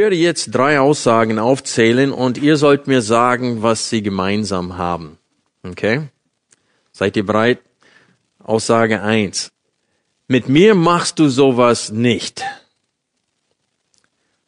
[0.00, 5.18] Werde jetzt drei Aussagen aufzählen und ihr sollt mir sagen, was sie gemeinsam haben.
[5.62, 6.08] Okay?
[6.90, 7.58] Seid ihr bereit?
[8.38, 9.52] Aussage eins:
[10.26, 12.42] Mit mir machst du sowas nicht.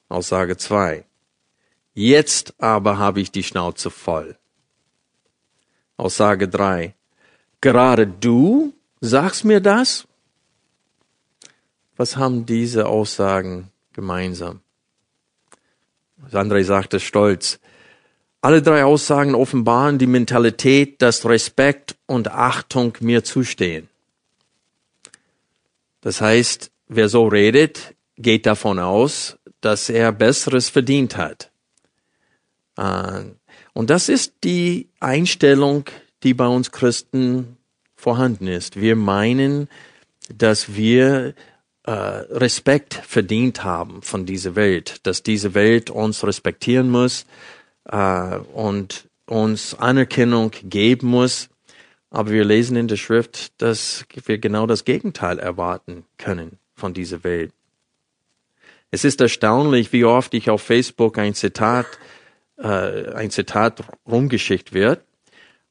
[0.09, 1.05] Aussage zwei:
[1.92, 4.39] Jetzt aber habe ich die Schnauze voll.
[5.98, 6.94] Aussage drei:
[7.61, 8.72] Gerade du
[9.03, 10.09] sagst mir das?
[11.98, 14.62] Was haben diese Aussagen gemeinsam?
[16.31, 17.59] André sagte stolz.
[18.41, 23.89] Alle drei Aussagen offenbaren die Mentalität, dass Respekt und Achtung mir zustehen.
[26.00, 31.50] Das heißt, wer so redet, geht davon aus, dass er Besseres verdient hat.
[32.77, 33.23] Äh,
[33.73, 35.84] und das ist die Einstellung,
[36.23, 37.56] die bei uns Christen
[37.95, 38.81] vorhanden ist.
[38.81, 39.69] Wir meinen,
[40.34, 41.34] dass wir
[41.91, 47.26] Respekt verdient haben von dieser Welt, dass diese Welt uns respektieren muss
[47.88, 51.48] äh, und uns Anerkennung geben muss.
[52.10, 57.25] Aber wir lesen in der Schrift, dass wir genau das Gegenteil erwarten können von dieser
[57.25, 57.53] Welt.
[58.91, 61.87] Es ist erstaunlich, wie oft ich auf Facebook ein Zitat,
[62.59, 65.03] äh, ein Zitat rumgeschickt wird.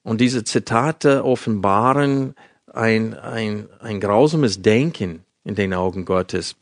[0.04, 2.34] Und diese Zitate offenbaren
[2.74, 6.56] ein, ein, ein grausames Denken in den Augen Gottes.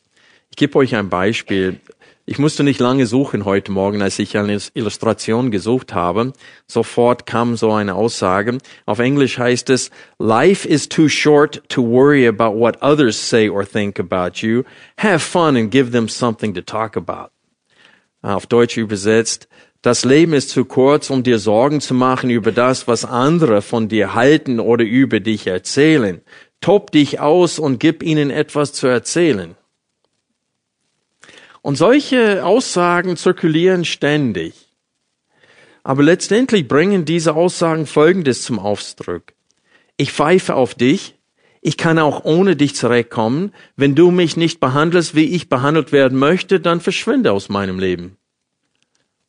[0.49, 1.79] Ich gebe euch ein Beispiel.
[2.25, 6.33] Ich musste nicht lange suchen heute Morgen, als ich eine Illustration gesucht habe.
[6.67, 8.59] Sofort kam so eine Aussage.
[8.85, 13.65] Auf Englisch heißt es, Life is too short to worry about what others say or
[13.65, 14.63] think about you.
[14.99, 17.31] Have fun and give them something to talk about.
[18.21, 19.47] Auf Deutsch übersetzt,
[19.81, 23.87] das Leben ist zu kurz, um dir Sorgen zu machen über das, was andere von
[23.87, 26.21] dir halten oder über dich erzählen.
[26.61, 29.55] Tob dich aus und gib ihnen etwas zu erzählen.
[31.61, 34.53] Und solche Aussagen zirkulieren ständig.
[35.83, 39.33] Aber letztendlich bringen diese Aussagen Folgendes zum Ausdruck.
[39.97, 41.15] Ich pfeife auf dich.
[41.61, 43.53] Ich kann auch ohne dich zurechtkommen.
[43.75, 48.17] Wenn du mich nicht behandelst, wie ich behandelt werden möchte, dann verschwinde aus meinem Leben.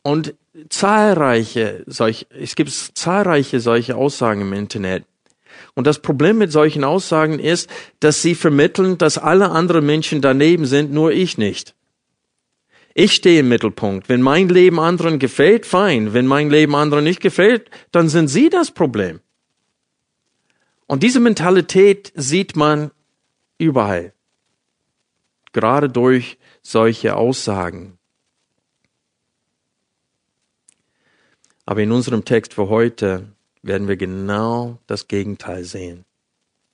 [0.03, 0.35] Und
[0.69, 5.05] zahlreiche solche, es gibt zahlreiche solche Aussagen im Internet.
[5.75, 7.71] Und das Problem mit solchen Aussagen ist,
[8.01, 11.75] dass sie vermitteln, dass alle anderen Menschen daneben sind, nur ich nicht.
[12.95, 14.09] Ich stehe im Mittelpunkt.
[14.09, 16.13] Wenn mein Leben anderen gefällt, fein.
[16.13, 19.21] Wenn mein Leben anderen nicht gefällt, dann sind sie das Problem.
[20.87, 22.91] Und diese Mentalität sieht man
[23.59, 24.13] überall.
[25.53, 27.97] Gerade durch solche Aussagen.
[31.65, 33.29] Aber in unserem Text für heute
[33.63, 36.05] werden wir genau das Gegenteil sehen.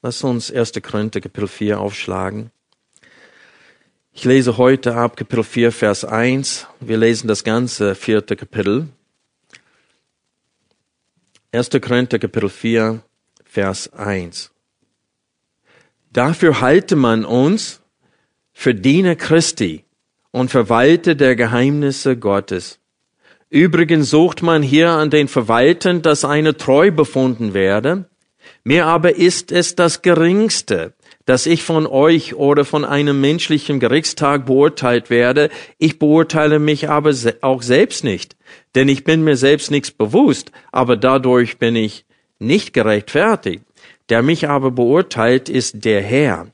[0.03, 0.73] Lass uns 1.
[0.83, 2.51] Korinther Kapitel 4 aufschlagen.
[4.13, 6.67] Ich lese heute ab Kapitel 4, Vers 1.
[6.81, 8.89] Wir lesen das ganze vierte Kapitel.
[11.53, 11.71] 1.
[11.83, 13.03] Korinther Kapitel 4,
[13.45, 14.53] Vers 1.
[16.13, 17.81] Dafür halte man uns
[18.53, 19.85] für Diener Christi
[20.31, 22.79] und Verwalter der Geheimnisse Gottes.
[23.49, 28.07] Übrigens sucht man hier an den Verwaltern, dass eine treu befunden werde.
[28.65, 30.95] Mir aber ist es das Geringste,
[31.25, 35.51] dass ich von euch oder von einem menschlichen Gerichtstag beurteilt werde.
[35.79, 37.13] Ich beurteile mich aber
[37.43, 38.37] auch selbst nicht,
[38.75, 42.05] denn ich bin mir selbst nichts bewusst, aber dadurch bin ich
[42.39, 43.63] nicht gerechtfertigt.
[44.09, 46.49] Der mich aber beurteilt, ist der Herr.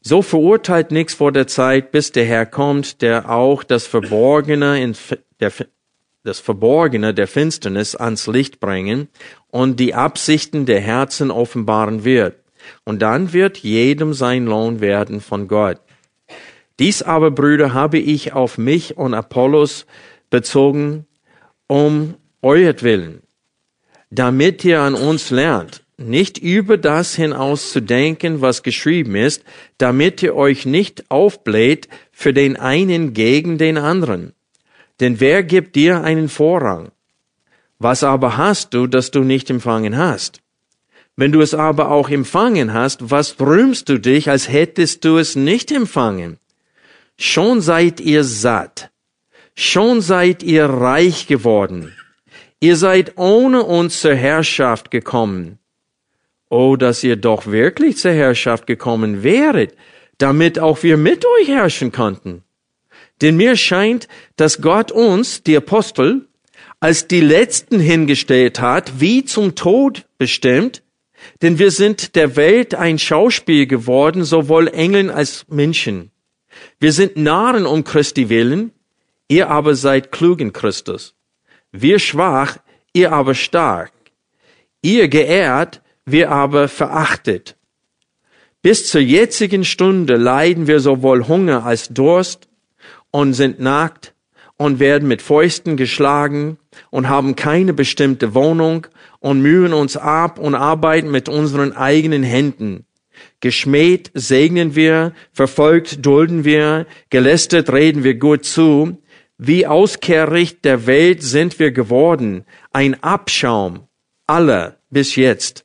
[0.00, 4.94] So verurteilt nichts vor der Zeit, bis der Herr kommt, der auch das Verborgene in
[5.40, 5.50] der
[6.24, 9.08] das Verborgene der Finsternis ans Licht bringen
[9.50, 12.36] und die Absichten der Herzen offenbaren wird.
[12.84, 15.78] Und dann wird jedem sein Lohn werden von Gott.
[16.78, 19.84] Dies aber, Brüder, habe ich auf mich und Apollos
[20.30, 21.06] bezogen,
[21.66, 23.20] um euretwillen,
[24.10, 29.44] damit ihr an uns lernt, nicht über das hinaus zu denken, was geschrieben ist,
[29.76, 34.32] damit ihr euch nicht aufbläht für den einen gegen den anderen.
[35.00, 36.92] Denn wer gibt dir einen Vorrang?
[37.78, 40.40] Was aber hast du, das du nicht empfangen hast?
[41.16, 45.36] Wenn du es aber auch empfangen hast, was rühmst du dich, als hättest du es
[45.36, 46.38] nicht empfangen?
[47.18, 48.90] Schon seid ihr satt.
[49.54, 51.92] Schon seid ihr reich geworden.
[52.60, 55.58] Ihr seid ohne uns zur Herrschaft gekommen.
[56.48, 59.76] Oh, dass ihr doch wirklich zur Herrschaft gekommen wäret,
[60.18, 62.43] damit auch wir mit euch herrschen konnten.
[63.24, 64.06] Denn mir scheint,
[64.36, 66.28] dass Gott uns, die Apostel,
[66.78, 70.82] als die Letzten hingestellt hat, wie zum Tod bestimmt,
[71.40, 76.10] denn wir sind der Welt ein Schauspiel geworden, sowohl Engeln als Menschen.
[76.78, 78.72] Wir sind Narren um Christi willen,
[79.26, 81.14] ihr aber seid klug in Christus.
[81.72, 82.58] Wir schwach,
[82.92, 83.92] ihr aber stark.
[84.82, 87.56] Ihr geehrt, wir aber verachtet.
[88.60, 92.48] Bis zur jetzigen Stunde leiden wir sowohl Hunger als Durst
[93.14, 94.12] und sind nackt
[94.56, 96.58] und werden mit Fäusten geschlagen
[96.90, 98.88] und haben keine bestimmte Wohnung
[99.20, 102.86] und mühen uns ab und arbeiten mit unseren eigenen Händen.
[103.38, 109.00] Geschmäht segnen wir, verfolgt dulden wir, gelästert reden wir gut zu.
[109.38, 113.86] Wie Auskehricht der Welt sind wir geworden, ein Abschaum
[114.26, 115.64] aller bis jetzt.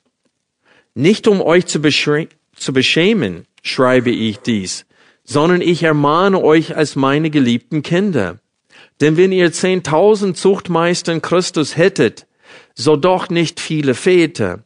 [0.93, 4.85] Nicht um euch zu beschämen, schreibe ich dies,
[5.29, 8.39] sondern ich ermahne euch als meine geliebten Kinder.
[8.99, 12.25] Denn wenn ihr zehntausend Zuchtmeister in Christus hättet,
[12.73, 14.63] so doch nicht viele Väter.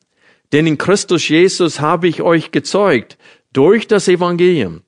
[0.53, 3.17] Denn in Christus Jesus habe ich euch gezeugt
[3.51, 4.83] durch das Evangelium.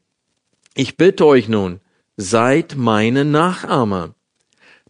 [0.75, 1.81] Ich bitte euch nun,
[2.15, 4.15] seid meine Nachahmer.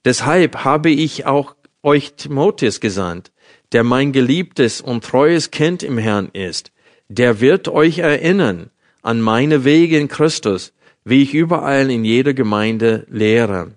[0.06, 3.32] Deshalb habe ich auch euch Timotheus gesandt,
[3.72, 6.72] der mein geliebtes und treues Kind im Herrn ist,
[7.10, 8.70] der wird euch erinnern
[9.06, 10.74] an meine Wege in Christus,
[11.06, 13.72] wie ich überall in jeder Gemeinde lehre.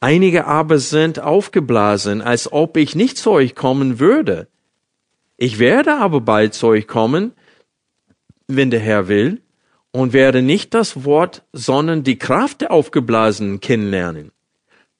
[0.00, 4.48] Einige aber sind aufgeblasen, als ob ich nicht zu euch kommen würde.
[5.36, 7.32] Ich werde aber bald zu euch kommen,
[8.46, 9.42] wenn der Herr will,
[9.90, 14.32] und werde nicht das Wort, sondern die Kraft der Aufgeblasenen kennenlernen.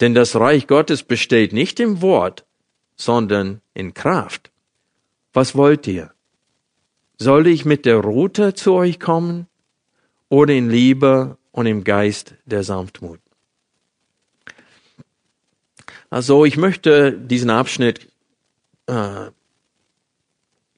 [0.00, 2.44] Denn das Reich Gottes besteht nicht im Wort,
[2.96, 4.50] sondern in Kraft.
[5.32, 6.12] Was wollt ihr?
[7.18, 9.46] Soll ich mit der Rute zu euch kommen
[10.28, 13.18] oder in Liebe und im Geist der Sanftmut?
[16.08, 18.06] Also ich möchte diesen Abschnitt
[18.86, 19.32] äh,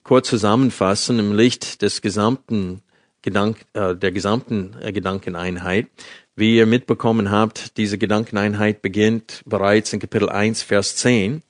[0.04, 2.80] kurz zusammenfassen im Licht des gesamten
[3.20, 5.88] Gedank, äh, der gesamten äh, Gedankeneinheit.
[6.34, 11.42] Wie ihr mitbekommen habt, diese Gedankeneinheit beginnt bereits in Kapitel 1, Vers 10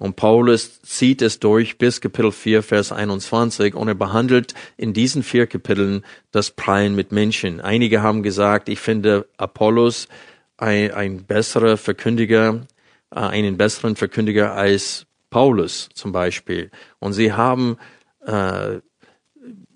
[0.00, 5.22] und Paulus zieht es durch bis Kapitel 4, Vers 21 und er behandelt in diesen
[5.22, 7.60] vier Kapiteln das Prallen mit Menschen.
[7.60, 10.08] Einige haben gesagt, ich finde Apollos
[10.56, 12.66] ein, ein besserer Verkündiger,
[13.10, 16.70] äh, einen besseren Verkündiger als Paulus zum Beispiel.
[16.98, 17.76] Und sie haben
[18.24, 18.78] äh,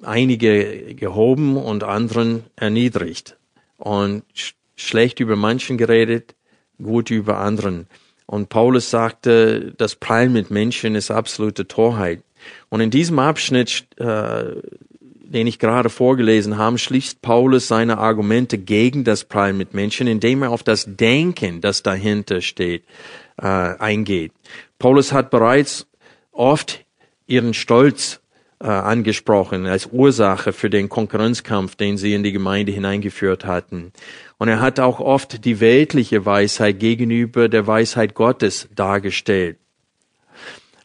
[0.01, 3.37] einige gehoben und anderen erniedrigt
[3.77, 6.35] und sch schlecht über manchen geredet,
[6.83, 7.87] gut über anderen.
[8.27, 12.23] Und Paulus sagte, das Prallen mit Menschen ist absolute Torheit.
[12.69, 14.45] Und in diesem Abschnitt, äh,
[15.35, 20.43] den ich gerade vorgelesen habe, schließt Paulus seine Argumente gegen das Prallen mit Menschen, indem
[20.43, 22.85] er auf das Denken, das dahinter steht,
[23.37, 24.33] äh, eingeht.
[24.79, 25.87] Paulus hat bereits
[26.33, 26.85] oft
[27.27, 28.21] ihren Stolz
[28.65, 33.93] äh, angesprochen als Ursache für den Konkurrenzkampf, den sie in die Gemeinde hineingeführt hatten.
[34.39, 39.59] Und er hat auch oft die weltliche Weisheit gegenüber der Weisheit Gottes dargestellt.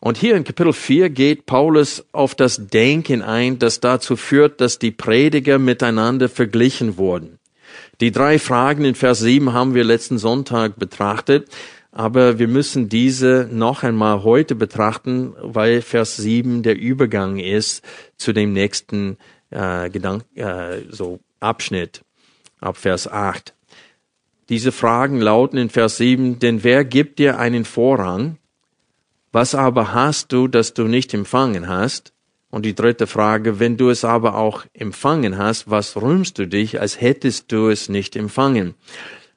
[0.01, 4.79] Und hier in Kapitel 4 geht Paulus auf das Denken ein, das dazu führt, dass
[4.79, 7.39] die Prediger miteinander verglichen wurden.
[8.01, 11.49] Die drei Fragen in Vers 7 haben wir letzten Sonntag betrachtet,
[11.91, 17.83] aber wir müssen diese noch einmal heute betrachten, weil Vers 7 der Übergang ist
[18.17, 19.17] zu dem nächsten
[19.49, 22.03] äh, Gedank äh, so Abschnitt
[22.59, 23.55] ab Vers 8.
[24.49, 28.37] Diese Fragen lauten in Vers 7, denn wer gibt dir einen Vorrang?
[29.31, 32.13] Was aber hast du, das du nicht empfangen hast?
[32.51, 36.81] Und die dritte Frage, wenn du es aber auch empfangen hast, was rühmst du dich,
[36.81, 38.73] als hättest du es nicht empfangen?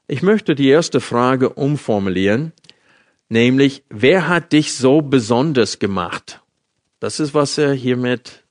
[0.06, 2.52] Ich möchte die erste Frage umformulieren,
[3.28, 6.40] nämlich, wer hat dich so besonders gemacht?
[7.00, 8.44] Das ist, was er hiermit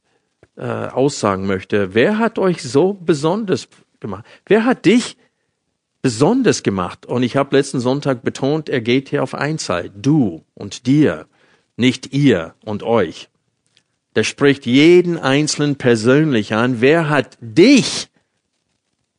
[0.57, 1.93] äh, aussagen möchte.
[1.93, 3.67] Wer hat euch so besonders
[3.99, 4.25] gemacht?
[4.45, 5.17] Wer hat dich
[6.01, 7.05] besonders gemacht?
[7.05, 9.91] Und ich habe letzten Sonntag betont, er geht hier auf Einzeit.
[9.95, 11.27] Du und dir.
[11.77, 13.29] nicht ihr und euch.
[14.15, 16.81] Der spricht jeden Einzelnen persönlich an.
[16.81, 18.09] Wer hat dich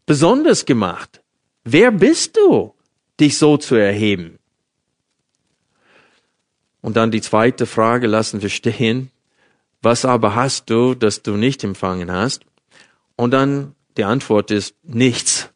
[0.06, 1.21] besonders gemacht?
[1.64, 2.74] Wer bist du,
[3.20, 4.38] dich so zu erheben?
[6.80, 9.10] Und dann die zweite Frage lassen wir stehen.
[9.80, 12.44] Was aber hast du, das du nicht empfangen hast?
[13.16, 15.50] Und dann die Antwort ist nichts.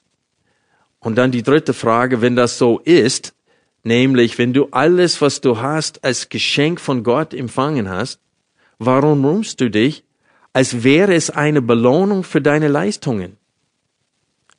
[0.98, 3.34] Und dann die dritte Frage, wenn das so ist,
[3.82, 8.20] nämlich wenn du alles, was du hast, als Geschenk von Gott empfangen hast,
[8.78, 10.04] warum rühmst du dich,
[10.52, 13.36] als wäre es eine Belohnung für deine Leistungen?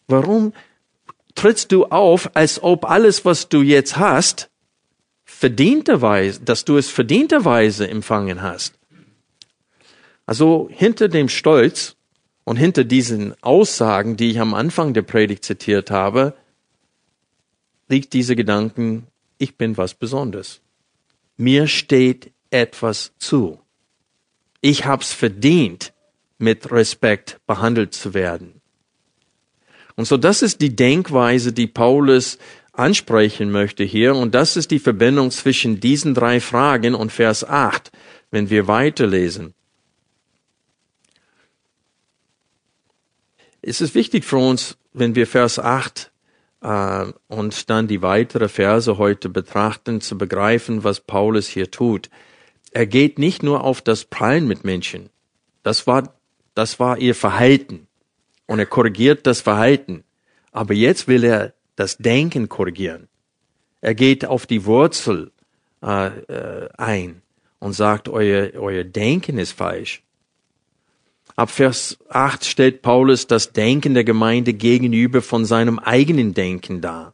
[0.07, 0.53] Warum
[1.37, 4.49] trittst du auf, als ob alles, was du jetzt hast,
[5.23, 8.73] verdienterweise, dass du es verdienterweise empfangen hast?
[10.25, 11.95] Also hinter dem Stolz
[12.43, 16.33] und hinter diesen Aussagen, die ich am Anfang der Predigt zitiert habe,
[17.87, 20.59] liegt dieser Gedanken, ich bin was Besonderes.
[21.37, 23.59] Mir steht etwas zu.
[24.61, 25.93] Ich hab's verdient,
[26.39, 28.56] mit Respekt behandelt zu werden.
[29.97, 32.37] Und so das ist die Denkweise, die Paulus
[32.71, 34.15] ansprechen möchte hier.
[34.15, 37.91] Und das ist die Verbindung zwischen diesen drei Fragen und Vers 8,
[38.31, 39.53] wenn wir weiterlesen.
[43.61, 46.11] Es ist wichtig für uns, wenn wir Vers 8
[46.61, 52.09] äh, und dann die weitere Verse heute betrachten, zu begreifen, was Paulus hier tut.
[52.71, 55.09] Er geht nicht nur auf das Prallen mit Menschen.
[55.63, 56.13] Das war,
[56.53, 57.86] das war ihr Verhalten.
[58.47, 60.03] Und er korrigiert das Verhalten.
[60.51, 63.07] Aber jetzt will er das Denken korrigieren.
[63.81, 65.31] Er geht auf die Wurzel
[65.83, 67.21] äh, äh, ein
[67.59, 70.01] und sagt, euer, euer Denken ist falsch.
[71.35, 77.13] Ab Vers 8 stellt Paulus das Denken der Gemeinde gegenüber von seinem eigenen Denken dar.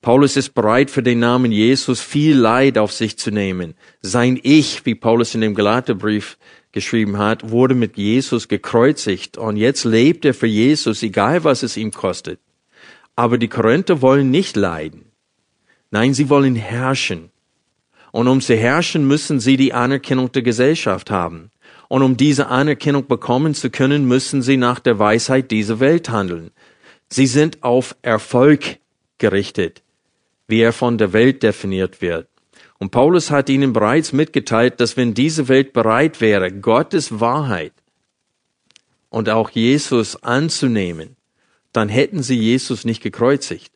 [0.00, 3.74] Paulus ist bereit, für den Namen Jesus viel Leid auf sich zu nehmen.
[4.02, 6.38] Sein Ich, wie Paulus in dem Galaterbrief
[6.74, 11.78] geschrieben hat, wurde mit Jesus gekreuzigt und jetzt lebt er für Jesus, egal was es
[11.78, 12.40] ihm kostet.
[13.16, 15.06] Aber die Korinther wollen nicht leiden.
[15.90, 17.30] Nein, sie wollen herrschen.
[18.10, 21.50] Und um zu herrschen, müssen sie die Anerkennung der Gesellschaft haben.
[21.88, 26.50] Und um diese Anerkennung bekommen zu können, müssen sie nach der Weisheit dieser Welt handeln.
[27.08, 28.78] Sie sind auf Erfolg
[29.18, 29.82] gerichtet,
[30.48, 32.26] wie er von der Welt definiert wird.
[32.84, 37.72] Und Paulus hat ihnen bereits mitgeteilt, dass wenn diese Welt bereit wäre, Gottes Wahrheit
[39.08, 41.16] und auch Jesus anzunehmen,
[41.72, 43.72] dann hätten sie Jesus nicht gekreuzigt.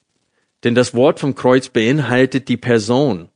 [0.62, 3.30] Denn das Wort vom Kreuz beinhaltet die Person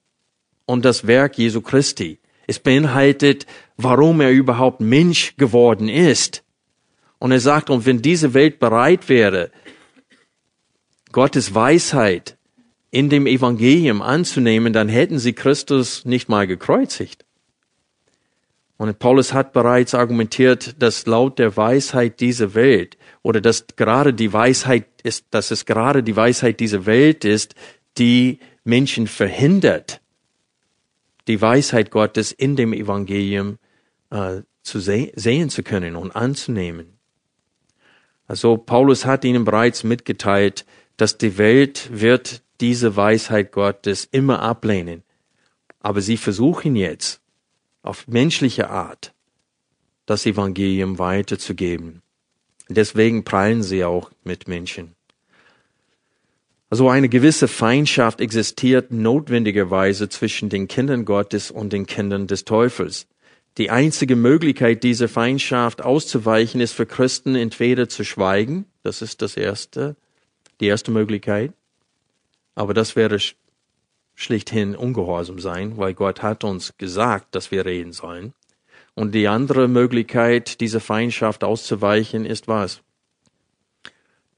[0.66, 2.18] und das Werk Jesu Christi.
[2.46, 3.46] Es beinhaltet,
[3.78, 6.44] warum er überhaupt Mensch geworden ist.
[7.18, 9.50] Und er sagt, und wenn diese Welt bereit wäre,
[11.12, 12.36] Gottes Weisheit
[12.92, 17.24] in dem Evangelium anzunehmen, dann hätten sie Christus nicht mal gekreuzigt.
[18.76, 24.32] Und Paulus hat bereits argumentiert, dass laut der Weisheit dieser Welt oder dass gerade die
[24.32, 27.54] Weisheit ist, dass es gerade die Weisheit dieser Welt ist,
[27.96, 30.00] die Menschen verhindert,
[31.28, 33.58] die Weisheit Gottes in dem Evangelium
[34.10, 36.98] äh, zu se sehen zu können und anzunehmen.
[38.26, 40.66] Also Paulus hat ihnen bereits mitgeteilt,
[40.98, 45.02] dass die Welt wird diese Weisheit Gottes immer ablehnen.
[45.80, 47.20] Aber sie versuchen jetzt
[47.82, 49.12] auf menschliche Art
[50.06, 52.02] das Evangelium weiterzugeben.
[52.68, 54.94] Deswegen prallen sie auch mit Menschen.
[56.70, 63.08] Also eine gewisse Feindschaft existiert notwendigerweise zwischen den Kindern Gottes und den Kindern des Teufels.
[63.58, 69.36] Die einzige Möglichkeit, diese Feindschaft auszuweichen, ist für Christen entweder zu schweigen, das ist das
[69.36, 69.96] erste,
[70.60, 71.52] die erste Möglichkeit,
[72.54, 73.18] aber das wäre
[74.14, 78.34] schlichthin ungehorsam sein, weil Gott hat uns gesagt, dass wir reden sollen.
[78.94, 82.82] Und die andere Möglichkeit, diese Feindschaft auszuweichen, ist was?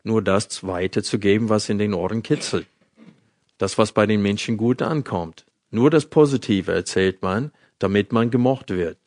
[0.04, 2.66] nur das weiterzugeben, was in den Ohren kitzelt.
[3.58, 5.46] Das, was bei den Menschen gut ankommt.
[5.70, 8.98] Nur das Positive erzählt man, damit man gemocht wird.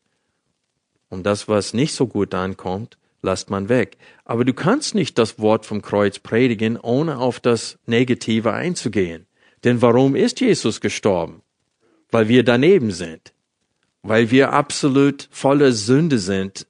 [1.10, 3.98] Und das, was nicht so gut ankommt, lasst man weg.
[4.26, 9.26] Aber du kannst nicht das Wort vom Kreuz predigen, ohne auf das Negative einzugehen.
[9.64, 11.42] Denn warum ist Jesus gestorben?
[12.12, 13.34] Weil wir daneben sind.
[14.04, 16.68] Weil wir absolut voller Sünde sind,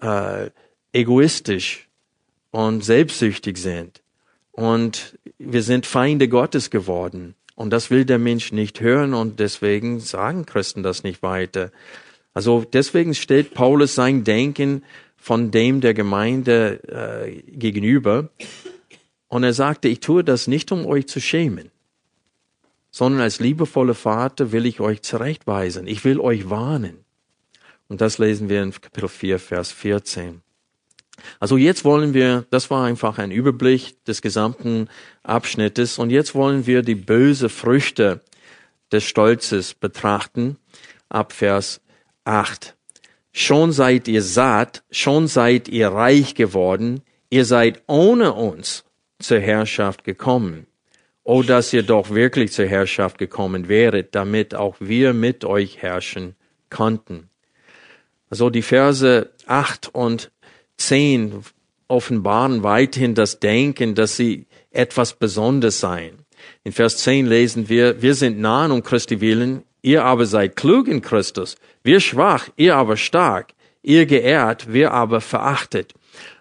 [0.00, 0.50] äh,
[0.92, 1.86] egoistisch,
[2.56, 4.02] und selbstsüchtig sind.
[4.50, 7.34] Und wir sind Feinde Gottes geworden.
[7.54, 11.70] Und das will der Mensch nicht hören und deswegen sagen Christen das nicht weiter.
[12.32, 14.84] Also deswegen stellt Paulus sein Denken
[15.26, 18.28] von dem der Gemeinde äh, gegenüber.
[19.26, 21.72] Und er sagte, ich tue das nicht, um euch zu schämen,
[22.92, 25.88] sondern als liebevoller Vater will ich euch zurechtweisen.
[25.88, 26.98] Ich will euch warnen.
[27.88, 30.42] Und das lesen wir in Kapitel 4, Vers 14.
[31.40, 34.88] Also jetzt wollen wir, das war einfach ein Überblick des gesamten
[35.24, 38.20] Abschnittes, und jetzt wollen wir die böse Früchte
[38.92, 40.56] des Stolzes betrachten,
[41.08, 41.80] ab Vers
[42.22, 42.75] 8.
[43.38, 48.86] Schon seid ihr satt, schon seid ihr reich geworden, ihr seid ohne uns
[49.18, 50.66] zur Herrschaft gekommen.
[51.22, 56.34] Oh, dass ihr doch wirklich zur Herrschaft gekommen wäret, damit auch wir mit euch herrschen
[56.70, 57.28] konnten.
[58.30, 60.30] Also die Verse 8 und
[60.78, 61.42] 10
[61.88, 66.20] offenbaren weiterhin das Denken, dass sie etwas Besonderes seien.
[66.64, 70.88] In Vers 10 lesen wir, wir sind nahen um Christi willen, ihr aber seid klug
[70.88, 75.94] in Christus, wir schwach, ihr aber stark, ihr geehrt, wir aber verachtet.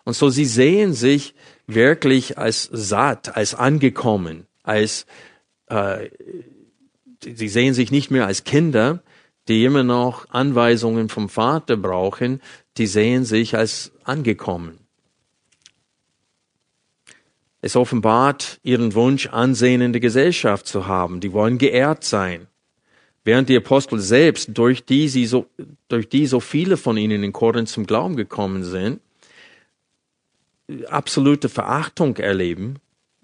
[0.04, 1.36] Und so sie sehen sich
[1.68, 5.06] wirklich als satt, als angekommen, als
[5.68, 6.10] äh,
[7.22, 9.04] sie sehen sich nicht mehr als Kinder,
[9.48, 12.42] die immer noch Anweisungen vom Vater brauchen,
[12.78, 14.80] die sehen sich als angekommen.
[17.62, 21.20] Es offenbart ihren Wunsch, Ansehen in der Gesellschaft zu haben.
[21.20, 22.48] Die wollen geehrt sein.
[23.26, 25.48] Während die Apostel selbst, durch die, sie so,
[25.88, 29.02] durch die so viele von ihnen in Korinth zum Glauben gekommen sind,
[30.88, 32.76] absolute Verachtung erleben,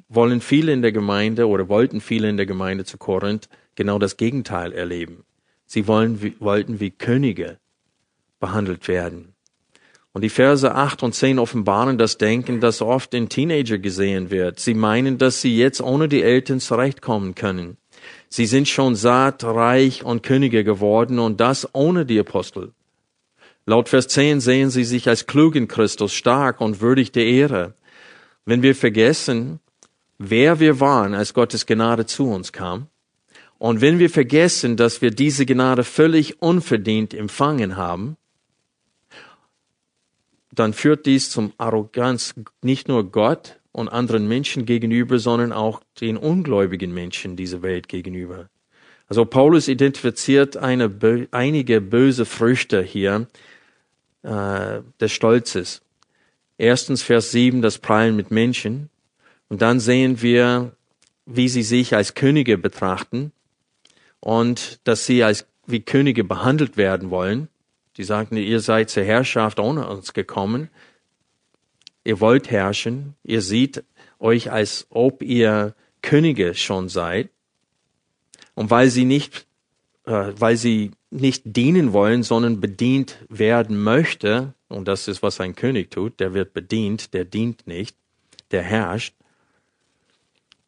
[0.10, 4.18] wollen viele in der Gemeinde oder wollten viele in der Gemeinde zu Korinth genau das
[4.18, 5.24] Gegenteil erleben.
[5.68, 7.60] Sie wollen, wollten wie Könige
[8.40, 9.36] behandelt werden.
[10.14, 14.60] Und die Verse 8 und 10 offenbaren das Denken, das oft in Teenager gesehen wird.
[14.60, 17.78] Sie meinen, dass sie jetzt ohne die Eltern zurechtkommen können.
[18.34, 22.72] Sie sind schon satt, reich und Könige geworden und das ohne die Apostel.
[23.66, 27.74] Laut Vers 10 sehen sie sich als klug in Christus, stark und würdig der Ehre.
[28.46, 29.60] Wenn wir vergessen,
[30.18, 32.88] wer wir waren, als Gottes Gnade zu uns kam,
[33.58, 38.16] und wenn wir vergessen, dass wir diese Gnade völlig unverdient empfangen haben,
[40.54, 46.18] dann führt dies zum Arroganz nicht nur Gott und anderen Menschen gegenüber, sondern auch den
[46.18, 48.50] ungläubigen Menschen dieser Welt gegenüber.
[49.08, 50.90] Also Paulus identifiziert eine,
[51.32, 53.28] einige böse Früchte hier
[54.24, 55.82] äh, des Stolzes.
[56.58, 58.90] Erstens Vers 7, das Prallen mit Menschen.
[59.50, 60.74] Und dann sehen wir,
[61.26, 63.32] wie sie sich als Könige betrachten
[64.20, 67.48] und dass sie als wie Könige behandelt werden wollen.
[67.98, 70.70] Die sagten, ihr seid zur Herrschaft ohne uns gekommen.
[72.04, 73.16] Ihr wollt herrschen.
[73.24, 73.84] Ihr seht
[74.20, 77.30] euch, als ob ihr Könige schon seid.
[78.56, 79.46] Und weil sie nicht,
[80.06, 85.56] äh, weil sie nicht dienen wollen, sondern bedient werden möchte, und das ist, was ein
[85.56, 87.96] König tut, der wird bedient, der dient nicht,
[88.52, 89.14] der herrscht,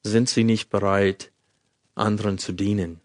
[0.03, 1.31] sind sie nicht bereit,
[1.95, 2.99] anderen zu dienen.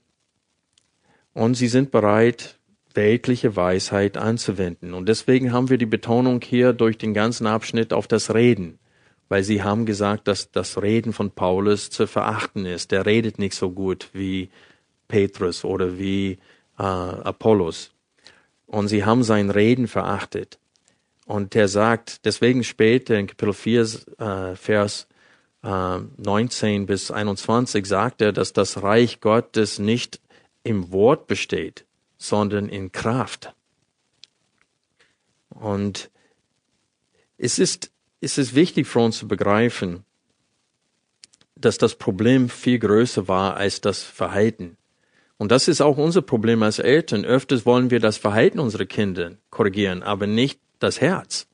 [1.32, 2.57] Und sie sind bereit,
[2.98, 4.92] weltliche Weisheit anzuwenden.
[4.92, 8.80] Und deswegen haben wir die Betonung hier durch den ganzen Abschnitt auf das Reden,
[9.28, 12.90] weil sie haben gesagt, dass das Reden von Paulus zu verachten ist.
[12.90, 14.50] Der redet nicht so gut wie
[15.06, 16.38] Petrus oder wie
[16.76, 17.92] äh, Apollos.
[18.66, 20.58] Und sie haben sein Reden verachtet.
[21.24, 23.80] Und er sagt, deswegen später in Kapitel 4,
[24.18, 25.06] äh, Vers
[25.62, 30.20] äh, 19 bis 21 sagt er, dass das Reich Gottes nicht
[30.64, 31.84] im Wort besteht,
[32.18, 33.54] sondern in Kraft.
[35.48, 36.10] Und
[37.38, 40.04] es ist, es ist wichtig für uns zu begreifen,
[41.54, 44.76] dass das Problem viel größer war als das Verhalten.
[45.38, 47.24] Und das ist auch unser Problem als Eltern.
[47.24, 51.46] Öfters wollen wir das Verhalten unserer Kinder korrigieren, aber nicht das Herz.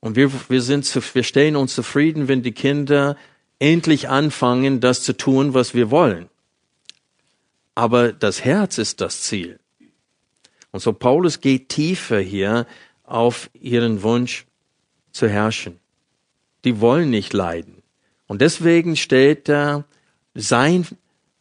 [0.00, 3.16] Und wir, wir sind, wir stellen uns zufrieden, wenn die Kinder
[3.58, 6.28] endlich anfangen, das zu tun, was wir wollen.
[7.74, 9.58] Aber das Herz ist das Ziel.
[10.72, 12.66] Und so Paulus geht tiefer hier
[13.04, 14.46] auf ihren Wunsch
[15.12, 15.80] zu herrschen.
[16.64, 17.82] Die wollen nicht leiden.
[18.26, 19.84] Und deswegen stellt er
[20.34, 20.86] sein,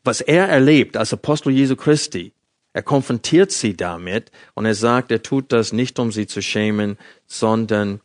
[0.04, 2.34] was er erlebt als Apostel Jesu Christi,
[2.74, 6.98] er konfrontiert sie damit und er sagt, er tut das nicht, um sie zu schämen,
[7.26, 8.00] sondern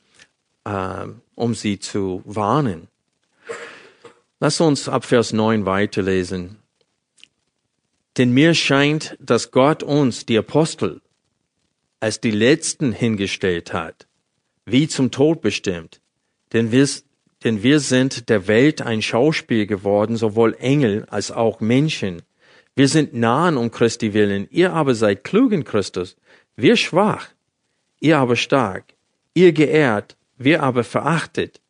[0.64, 2.88] äh, um sie zu warnen.
[4.40, 6.56] Lass uns ab Vers 9 weiterlesen.
[8.16, 11.00] Denn mir scheint, dass Gott uns, die Apostel,
[12.04, 14.06] als die Letzten hingestellt hat,
[14.66, 16.02] wie zum Tod bestimmt.
[16.52, 16.86] Denn wir,
[17.44, 22.20] denn wir sind der Welt ein Schauspiel geworden, sowohl Engel als auch Menschen.
[22.76, 26.18] Wir sind nahen um Christi willen, ihr aber seid klug in Christus.
[26.56, 27.28] Wir schwach,
[28.00, 28.84] ihr aber stark.
[29.32, 31.62] Ihr geehrt, wir aber verachtet.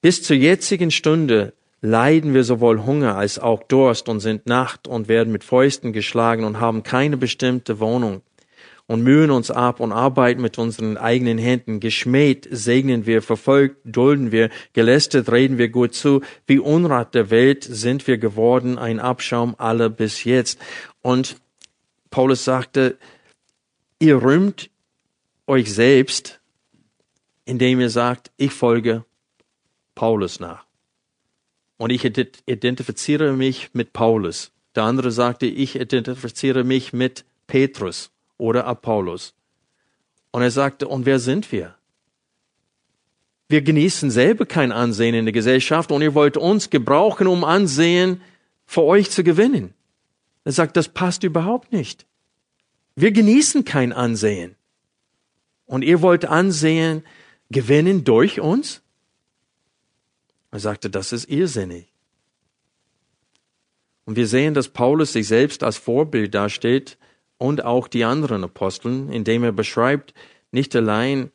[0.00, 1.52] Bis zur jetzigen Stunde
[1.82, 6.44] leiden wir sowohl Hunger als auch Durst und sind Nacht und werden mit Fäusten geschlagen
[6.44, 8.22] und haben keine bestimmte Wohnung
[8.92, 11.80] und mühen uns ab und arbeiten mit unseren eigenen Händen.
[11.80, 16.20] Geschmäht segnen wir, verfolgt dulden wir, gelästet reden wir gut zu.
[16.46, 20.58] Wie Unrat der Welt sind wir geworden, ein Abschaum aller bis jetzt.
[21.00, 21.36] Und
[22.10, 22.98] Paulus sagte,
[23.98, 24.68] ihr rühmt
[25.46, 26.42] euch selbst,
[27.46, 29.06] indem ihr sagt, ich folge
[29.94, 30.66] Paulus nach.
[31.78, 34.52] Und ich identifiziere mich mit Paulus.
[34.74, 38.11] Der andere sagte, ich identifiziere mich mit Petrus
[38.42, 39.34] oder Apollos.
[40.32, 41.76] Und er sagte, und wer sind wir?
[43.48, 48.20] Wir genießen selber kein Ansehen in der Gesellschaft und ihr wollt uns gebrauchen, um Ansehen
[48.66, 49.74] für euch zu gewinnen.
[50.44, 52.04] Er sagt, das passt überhaupt nicht.
[52.96, 54.56] Wir genießen kein Ansehen.
[55.66, 57.04] Und ihr wollt Ansehen
[57.50, 58.82] gewinnen durch uns?
[60.50, 61.86] Er sagte, das ist irrsinnig.
[64.04, 66.98] Und wir sehen, dass Paulus sich selbst als Vorbild darstellt
[67.42, 70.14] und auch die anderen Aposteln, indem er beschreibt
[70.52, 71.32] nicht allein,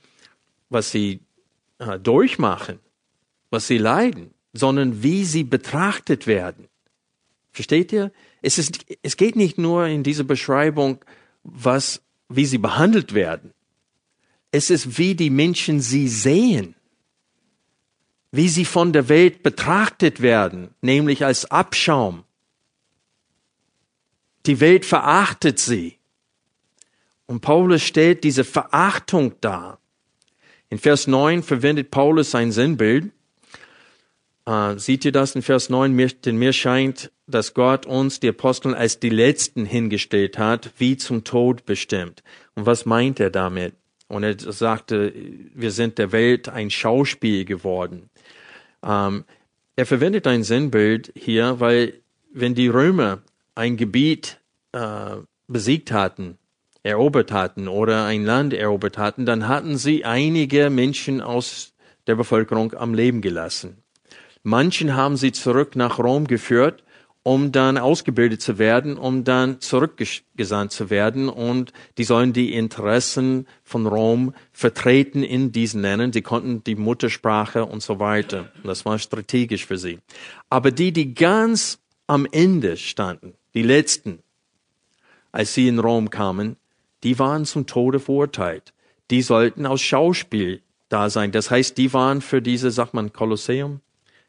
[0.69, 1.19] was sie
[1.79, 2.79] äh, durchmachen,
[3.49, 6.69] was sie leiden, sondern wie sie betrachtet werden.
[7.51, 8.13] Versteht ihr?
[8.41, 11.03] Es, ist, es geht nicht nur in dieser Beschreibung,
[11.43, 13.53] was, wie sie behandelt werden.
[14.51, 16.75] Es ist, wie die Menschen sie sehen,
[18.31, 22.23] wie sie von der Welt betrachtet werden, nämlich als Abschaum.
[24.45, 25.96] Die Welt verachtet sie.
[27.27, 29.79] Und Paulus stellt diese Verachtung dar.
[30.69, 33.11] In Vers 9 verwendet Paulus sein Sinnbild.
[34.45, 35.91] Äh, seht ihr das in Vers 9?
[35.93, 40.97] Mir, denn mir scheint, dass Gott uns, die Aposteln, als die Letzten hingestellt hat, wie
[40.97, 42.23] zum Tod bestimmt.
[42.55, 43.75] Und was meint er damit?
[44.07, 45.13] Und er sagte,
[45.53, 48.09] wir sind der Welt ein Schauspiel geworden.
[48.83, 49.25] Ähm,
[49.75, 52.01] er verwendet ein Sinnbild hier, weil
[52.33, 53.21] wenn die Römer
[53.53, 54.39] ein Gebiet
[54.71, 56.37] äh, besiegt hatten,
[56.87, 61.73] erobert hatten oder ein Land erobert hatten, dann hatten sie einige Menschen aus
[62.07, 63.83] der Bevölkerung am Leben gelassen.
[64.43, 66.83] Manchen haben sie zurück nach Rom geführt,
[67.23, 73.47] um dann ausgebildet zu werden, um dann zurückgesandt zu werden und die sollen die Interessen
[73.65, 76.13] von Rom vertreten in diesen Ländern.
[76.13, 78.49] Sie konnten die Muttersprache und so weiter.
[78.63, 79.99] Das war strategisch für sie.
[80.49, 84.19] Aber die, die ganz am Ende standen, die letzten,
[85.33, 86.55] als sie in Rom kamen,
[87.03, 88.73] die waren zum Tode verurteilt.
[89.11, 91.31] Die sollten aus Schauspiel da sein.
[91.31, 93.81] Das heißt, die waren für diese, sagt man, Kolosseum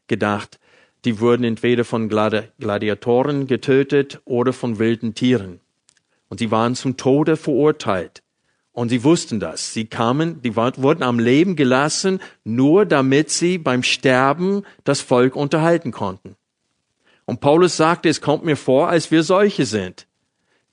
[0.07, 0.59] gedacht.
[1.05, 5.61] Die wurden entweder von Gladiatoren getötet oder von wilden Tieren.
[6.27, 8.21] Und sie waren zum Tode verurteilt.
[8.71, 9.73] Und sie wussten das.
[9.73, 15.91] Sie kamen, die wurden am Leben gelassen, nur damit sie beim Sterben das Volk unterhalten
[15.91, 16.35] konnten.
[17.25, 20.07] Und Paulus sagte, es kommt mir vor, als wir solche sind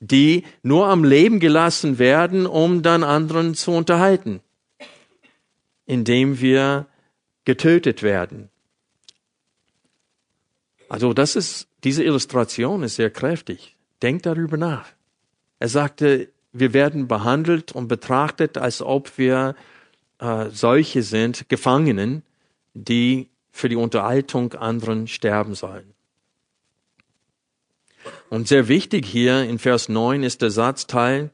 [0.01, 4.41] die nur am Leben gelassen werden, um dann anderen zu unterhalten,
[5.87, 6.87] indem wir
[7.45, 8.51] getötet werden.
[10.89, 13.77] Also das ist, diese Illustration ist sehr kräftig.
[14.03, 14.89] Denkt darüber nach.
[15.59, 19.55] Er sagte, wir werden behandelt und betrachtet, als ob wir
[20.19, 22.23] äh, solche sind, Gefangenen,
[22.75, 25.96] die für die Unterhaltung anderen sterben sollen.
[28.31, 31.31] Und sehr wichtig hier in Vers 9 ist der Satzteil,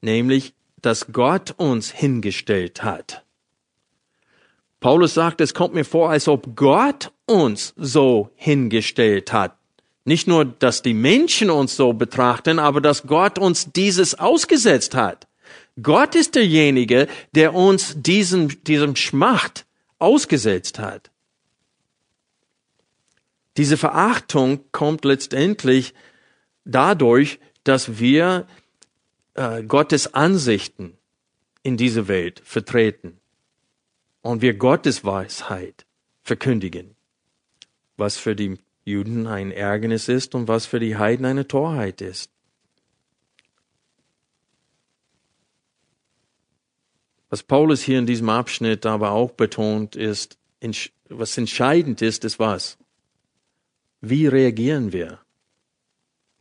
[0.00, 3.24] nämlich, dass Gott uns hingestellt hat.
[4.80, 9.56] Paulus sagt, es kommt mir vor, als ob Gott uns so hingestellt hat.
[10.04, 15.26] Nicht nur, dass die Menschen uns so betrachten, aber dass Gott uns dieses ausgesetzt hat.
[15.82, 19.64] Gott ist derjenige, der uns diesem, diesem Schmacht
[19.98, 21.10] ausgesetzt hat.
[23.56, 25.94] Diese Verachtung kommt letztendlich
[26.64, 28.46] dadurch, dass wir
[29.34, 30.98] äh, Gottes Ansichten
[31.62, 33.20] in diese Welt vertreten
[34.22, 35.86] und wir Gottes Weisheit
[36.22, 36.96] verkündigen,
[37.96, 42.30] was für die Juden ein Ärgernis ist und was für die Heiden eine Torheit ist.
[47.30, 50.38] Was Paulus hier in diesem Abschnitt aber auch betont ist,
[51.08, 52.78] was entscheidend ist, ist was?
[54.08, 55.24] Wie reagieren wir?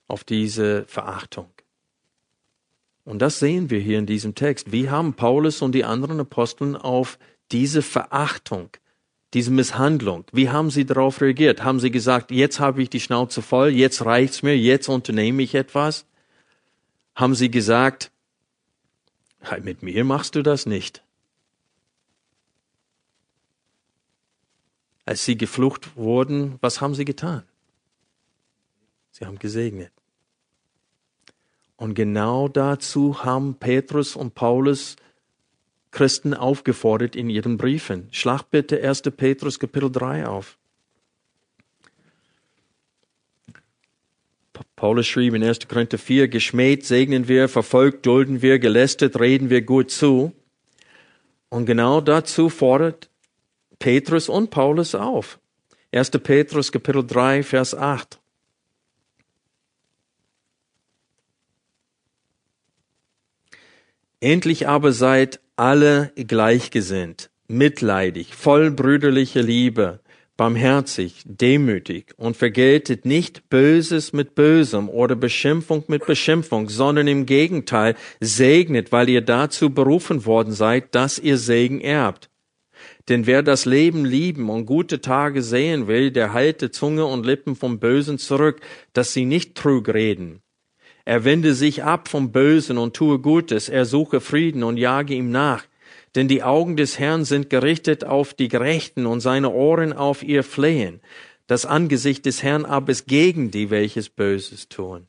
[0.08, 1.50] auf diese Verachtung.
[3.04, 4.72] Und das sehen wir hier in diesem Text.
[4.72, 7.20] Wie haben Paulus und die anderen Aposteln auf
[7.52, 8.70] diese Verachtung,
[9.34, 11.64] diese Misshandlung, wie haben sie darauf reagiert?
[11.64, 15.56] Haben sie gesagt, jetzt habe ich die Schnauze voll, jetzt reicht's mir, jetzt unternehme ich
[15.56, 16.06] etwas?
[17.16, 18.12] Haben sie gesagt,
[19.62, 21.04] mit mir machst du das nicht?
[25.06, 27.44] Als sie geflucht wurden, was haben sie getan?
[29.14, 29.92] Sie haben gesegnet.
[31.78, 34.96] Und genau dazu haben Petrus und Paulus
[35.92, 38.08] Christen aufgefordert in ihren Briefen.
[38.12, 39.04] Schlag bitte 1.
[39.16, 40.58] Petrus Kapitel 3 auf.
[44.76, 45.68] Paulus schrieb in 1.
[45.68, 50.34] Korinther 4, geschmäht segnen wir, verfolgt dulden wir, gelästet reden wir gut zu.
[51.50, 53.12] Und genau dazu fordert
[53.78, 55.40] Petrus und Paulus auf.
[55.92, 56.10] 1.
[56.10, 58.20] Petrus Kapitel 3, Vers 8.
[64.24, 70.00] Endlich aber seid alle gleichgesinnt, mitleidig, voll brüderlicher Liebe,
[70.38, 77.96] barmherzig, demütig und vergeltet nicht Böses mit Bösem oder Beschimpfung mit Beschimpfung, sondern im Gegenteil
[78.22, 82.30] segnet, weil ihr dazu berufen worden seid, dass ihr Segen erbt.
[83.10, 87.58] Denn wer das Leben lieben und gute Tage sehen will, der halte Zunge und Lippen
[87.58, 88.62] vom Bösen zurück,
[88.94, 90.43] dass sie nicht trug reden.
[91.06, 95.32] Er wende sich ab vom Bösen und tue Gutes, er suche Frieden und jage ihm
[95.32, 95.66] nach.
[96.16, 100.44] Denn die Augen des Herrn sind gerichtet auf die Gerechten und seine Ohren auf ihr
[100.44, 101.02] Flehen.
[101.48, 105.08] Das Angesicht des Herrn aber ist gegen die, welches Böses tun.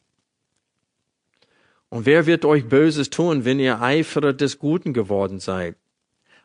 [1.91, 5.77] Und wer wird euch Böses tun, wenn ihr Eiferer des Guten geworden seid?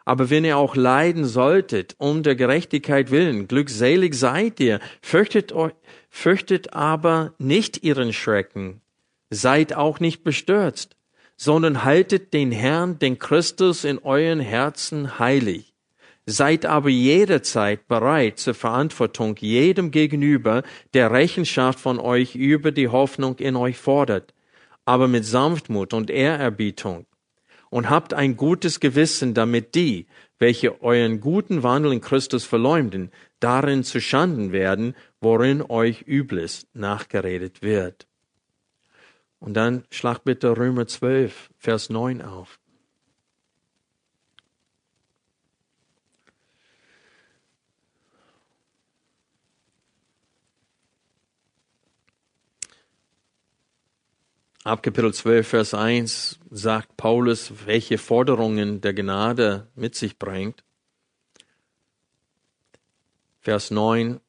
[0.06, 5.74] Aber wenn ihr auch leiden solltet, um der Gerechtigkeit willen, glückselig seid ihr, fürchtet euch,
[6.10, 8.82] fürchtet aber nicht ihren Schrecken,
[9.30, 10.96] Seid auch nicht bestürzt,
[11.38, 15.74] sondern haltet den Herrn, den Christus in euren Herzen heilig.
[16.26, 20.64] Seid aber jederzeit bereit zur Verantwortung jedem gegenüber,
[20.94, 24.34] der Rechenschaft von euch über die Hoffnung in euch fordert,
[24.84, 27.06] aber mit Sanftmut und Ehrerbietung.
[27.70, 30.08] Und habt ein gutes Gewissen, damit die,
[30.40, 37.62] welche euren guten Wandel in Christus verleumden, darin zu Schanden werden, worin euch Übles nachgeredet
[37.62, 38.09] wird.
[39.40, 42.60] Und dann schlag bitte Römer 12, Vers 9 auf.
[54.66, 60.64] Ab Kapitel 12, Vers 1 sagt Paulus, welche Forderungen der Gnade mit sich bringt.
[63.40, 64.20] Vers 9.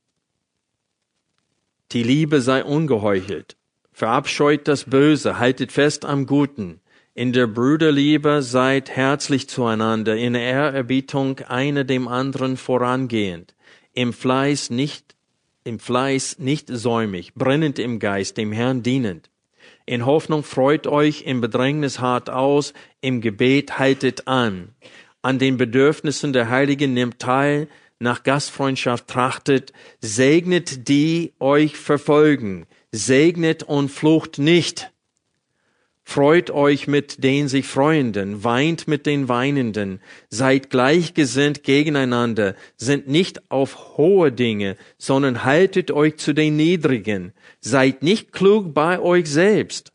[1.90, 3.59] Die Liebe sei ungeheuchelt.
[4.00, 6.80] Verabscheut das Böse, haltet fest am Guten.
[7.12, 13.54] In der Brüderliebe seid herzlich zueinander, in Ehrerbietung einer dem anderen vorangehend,
[13.92, 15.16] im Fleiß nicht,
[15.64, 19.28] im Fleiß nicht säumig, brennend im Geist, dem Herrn dienend.
[19.84, 24.70] In Hoffnung freut euch, im Bedrängnis hart aus, im Gebet haltet an.
[25.20, 33.62] An den Bedürfnissen der Heiligen nimmt teil, nach Gastfreundschaft trachtet, segnet die euch verfolgen, segnet
[33.62, 34.92] und flucht nicht.
[36.02, 43.48] Freut euch mit den sich Freuenden, weint mit den Weinenden, seid gleichgesinnt gegeneinander, sind nicht
[43.48, 49.92] auf hohe Dinge, sondern haltet euch zu den Niedrigen, seid nicht klug bei euch selbst.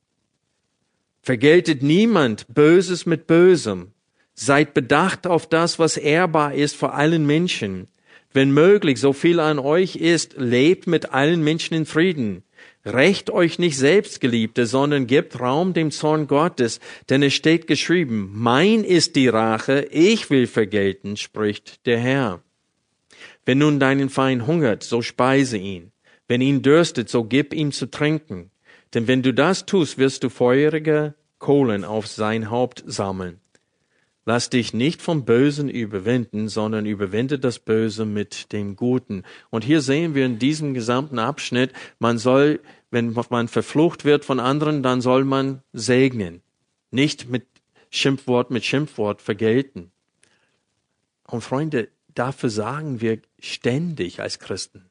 [1.21, 3.91] Vergeltet niemand Böses mit Bösem,
[4.35, 7.89] seid bedacht auf das, was ehrbar ist vor allen Menschen.
[8.31, 12.44] Wenn möglich, so viel an euch ist, lebt mit allen Menschen in Frieden.
[12.85, 18.31] Recht euch nicht selbst, Geliebte, sondern gebt Raum dem Zorn Gottes, denn es steht geschrieben,
[18.33, 22.43] mein ist die Rache, ich will vergelten, spricht der Herr.
[23.43, 25.91] Wenn nun deinen Feind hungert, so speise ihn.
[26.27, 28.51] Wenn ihn dürstet, so gib ihm zu trinken.
[28.93, 33.39] Denn wenn du das tust, wirst du feurige Kohlen auf sein Haupt sammeln.
[34.27, 39.23] Lass dich nicht vom Bösen überwinden, sondern überwinde das Böse mit dem Guten.
[39.51, 42.59] Und hier sehen wir in diesem gesamten Abschnitt, man soll,
[42.89, 46.41] wenn man verflucht wird von anderen, dann soll man segnen.
[46.89, 47.45] Nicht mit
[47.91, 49.91] Schimpfwort mit Schimpfwort vergelten.
[51.27, 54.89] Und Freunde, dafür sagen wir ständig als Christen.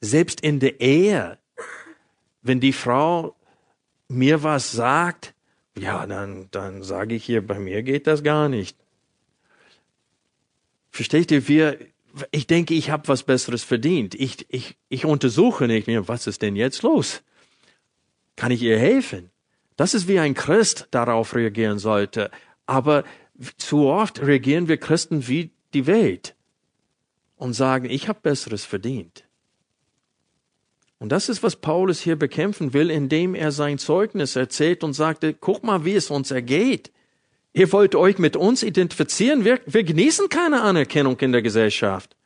[0.00, 1.38] Selbst in der Ehe,
[2.42, 3.36] wenn die Frau
[4.08, 5.33] mir was sagt,
[5.78, 8.76] ja, dann, dann sage ich hier, bei mir geht das gar nicht.
[10.90, 11.78] Versteht ihr, wir,
[12.30, 14.14] ich denke, ich habe was Besseres verdient.
[14.14, 17.22] Ich, ich, ich untersuche nicht mehr, was ist denn jetzt los?
[18.36, 19.30] Kann ich ihr helfen?
[19.76, 22.30] Das ist wie ein Christ darauf reagieren sollte.
[22.66, 23.04] Aber
[23.56, 26.36] zu oft reagieren wir Christen wie die Welt
[27.36, 29.23] und sagen, ich habe Besseres verdient.
[31.04, 35.34] Und das ist, was Paulus hier bekämpfen will, indem er sein Zeugnis erzählt und sagte,
[35.34, 36.92] guck mal, wie es uns ergeht.
[37.52, 42.16] Ihr wollt euch mit uns identifizieren, wir, wir genießen keine Anerkennung in der Gesellschaft.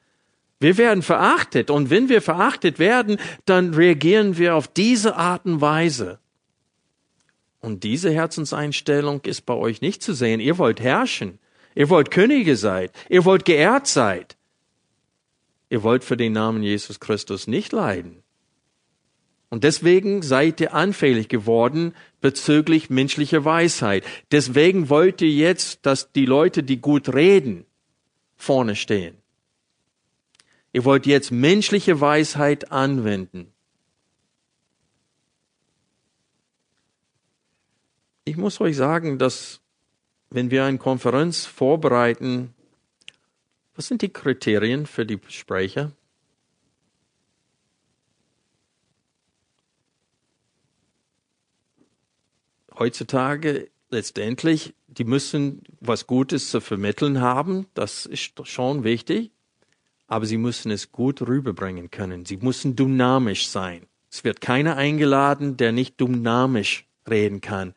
[0.61, 5.61] Wir werden verachtet und wenn wir verachtet werden, dann reagieren wir auf diese Art und
[5.61, 6.21] Weise.
[7.59, 10.39] Und diese Herzenseinstellung ist bei euch nicht zu sehen.
[10.39, 11.41] Ihr wollt herrschen.
[11.75, 12.93] Ihr wollt Könige seid.
[13.09, 14.37] Ihr wollt geehrt seid.
[15.69, 18.23] Ihr wollt für den Namen Jesus Christus nicht leiden.
[19.51, 24.05] Und deswegen seid ihr anfällig geworden bezüglich menschlicher Weisheit.
[24.31, 27.65] Deswegen wollt ihr jetzt, dass die Leute, die gut reden,
[28.37, 29.17] vorne stehen.
[30.73, 33.53] Ihr wollt jetzt menschliche Weisheit anwenden.
[38.25, 39.61] Ich muss euch sagen, dass
[40.29, 42.55] wenn wir eine Konferenz vorbereiten,
[43.75, 45.93] was sind die Kriterien für die Sprecher?
[52.79, 59.33] Heutzutage letztendlich, die müssen was Gutes zu vermitteln haben, das ist schon wichtig,
[60.07, 62.25] aber sie müssen es gut rüberbringen können.
[62.25, 63.87] Sie müssen dynamisch sein.
[64.11, 67.75] Es wird keiner eingeladen, der nicht dynamisch reden kann.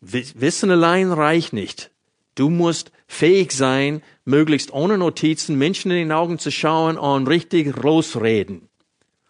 [0.00, 1.90] Wissen allein reicht nicht.
[2.34, 7.76] Du musst fähig sein, möglichst ohne Notizen Menschen in den Augen zu schauen und richtig
[7.76, 8.68] losreden.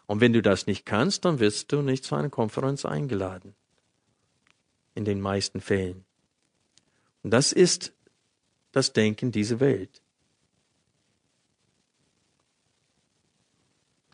[0.06, 3.54] Und wenn du das nicht kannst, dann wirst du nicht zu einer Konferenz eingeladen.
[4.94, 6.04] In den meisten Fällen.
[7.22, 7.92] Und das ist
[8.72, 10.02] das Denken dieser Welt.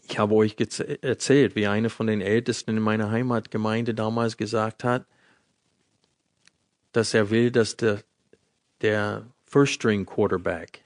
[0.08, 0.56] Ich habe euch
[1.02, 5.06] erzählt, wie einer von den Ältesten in meiner Heimatgemeinde damals gesagt hat,
[6.92, 8.02] dass er will, dass der,
[8.80, 10.84] der First String Quarterback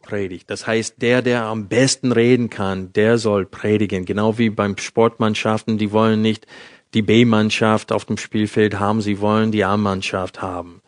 [0.00, 0.48] predigt.
[0.48, 4.04] Das heißt, der, der am besten reden kann, der soll predigen.
[4.04, 6.46] Genau wie beim Sportmannschaften, die wollen nicht
[6.94, 10.80] die B-Mannschaft auf dem Spielfeld haben, sie wollen die A-Mannschaft haben.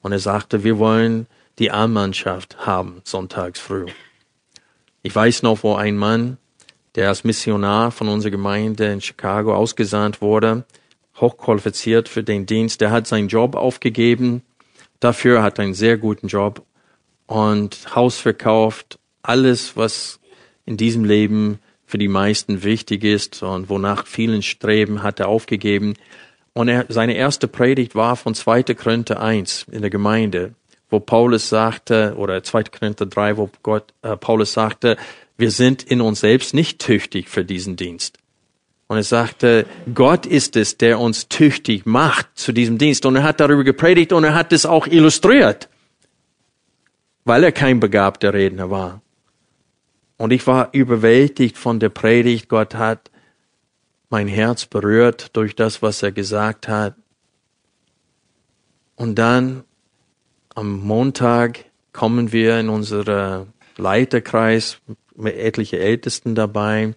[0.00, 1.26] Und er sagte, wir wollen
[1.58, 3.86] die A-Mannschaft haben, sonntags früh.
[5.02, 6.38] Ich weiß noch, wo ein Mann,
[6.94, 10.64] der als Missionar von unserer Gemeinde in Chicago ausgesandt wurde,
[11.20, 12.80] hochqualifiziert für den Dienst.
[12.80, 14.42] Der hat seinen Job aufgegeben.
[15.00, 16.62] Dafür hat er einen sehr guten Job
[17.26, 18.98] und Haus verkauft.
[19.22, 20.20] Alles, was
[20.64, 25.94] in diesem Leben für die meisten wichtig ist und wonach vielen streben, hat er aufgegeben.
[26.52, 28.74] Und er, seine erste Predigt war von 2.
[28.74, 30.52] Korinther 1 in der Gemeinde,
[30.90, 32.64] wo Paulus sagte, oder 2.
[32.64, 34.98] Korinther 3, wo Gott, äh, Paulus sagte,
[35.38, 38.18] wir sind in uns selbst nicht tüchtig für diesen Dienst.
[38.86, 43.06] Und er sagte, Gott ist es, der uns tüchtig macht zu diesem Dienst.
[43.06, 45.70] Und er hat darüber gepredigt und er hat es auch illustriert,
[47.24, 49.00] weil er kein begabter Redner war.
[50.18, 52.48] Und ich war überwältigt von der Predigt.
[52.48, 53.10] Gott hat
[54.10, 56.96] mein Herz berührt durch das, was er gesagt hat.
[58.96, 59.64] Und dann
[60.54, 64.80] am Montag kommen wir in unseren Leiterkreis
[65.14, 66.94] mit etlichen Ältesten dabei.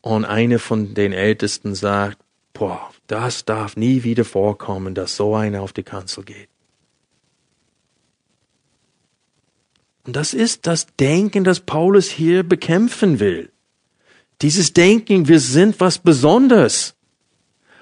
[0.00, 2.18] Und eine von den Ältesten sagt,
[2.52, 6.48] boah, das darf nie wieder vorkommen, dass so einer auf die Kanzel geht.
[10.06, 13.50] Und das ist das Denken, das Paulus hier bekämpfen will.
[14.40, 16.94] Dieses Denken, wir sind was Besonderes.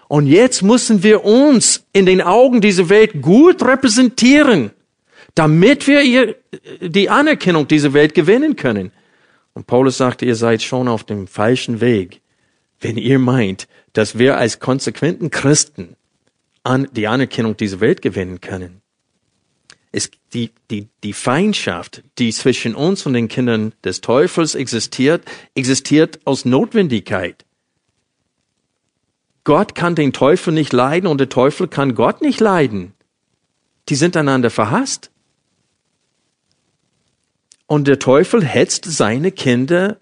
[0.09, 4.71] Und jetzt müssen wir uns in den Augen dieser Welt gut repräsentieren,
[5.35, 6.37] damit wir ihr,
[6.81, 8.93] die Anerkennung dieser Welt gewinnen können.
[9.53, 12.23] Und Paulus sagte, ihr seid schon auf dem falschen Weg,
[12.81, 15.97] wenn ihr meint, dass wir als konsequenten Christen
[16.63, 18.81] an die Anerkennung dieser Welt gewinnen können.
[19.93, 26.19] Es, die, die, die Feindschaft, die zwischen uns und den Kindern des Teufels existiert, existiert
[26.25, 27.45] aus Notwendigkeit.
[29.45, 32.95] Gott kann den Teufel nicht leiden und der Teufel kann Gott nicht leiden.
[33.89, 35.11] Die sind einander verhasst.
[37.67, 39.99] Und der Teufel hetzt seine Kinder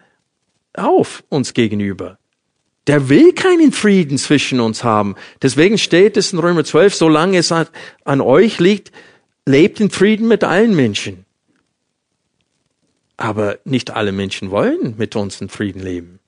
[0.74, 2.18] auf uns gegenüber.
[2.86, 5.14] Der will keinen Frieden zwischen uns haben.
[5.40, 8.90] Deswegen steht es in Römer 12, solange es an euch liegt,
[9.46, 11.24] lebt in Frieden mit allen Menschen.
[13.16, 16.18] Aber nicht alle Menschen wollen mit uns in Frieden leben.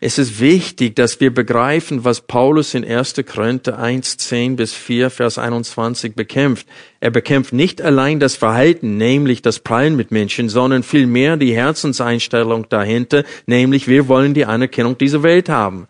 [0.00, 3.14] Es ist wichtig, dass wir begreifen, was Paulus in 1.
[3.26, 6.68] Korinther 1, 10 bis 4, Vers 21 bekämpft.
[7.00, 12.68] Er bekämpft nicht allein das Verhalten, nämlich das Prallen mit Menschen, sondern vielmehr die Herzenseinstellung
[12.68, 15.88] dahinter, nämlich wir wollen die Anerkennung dieser Welt haben.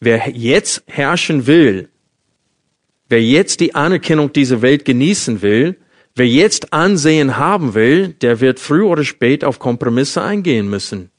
[0.00, 1.88] Wer jetzt herrschen will,
[3.08, 5.76] wer jetzt die Anerkennung dieser Welt genießen will,
[6.14, 11.10] wer jetzt Ansehen haben will, der wird früh oder spät auf Kompromisse eingehen müssen.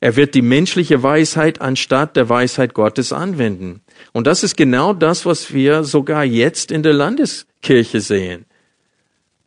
[0.00, 3.82] Er wird die menschliche Weisheit anstatt der Weisheit Gottes anwenden.
[4.12, 8.44] Und das ist genau das, was wir sogar jetzt in der Landeskirche sehen.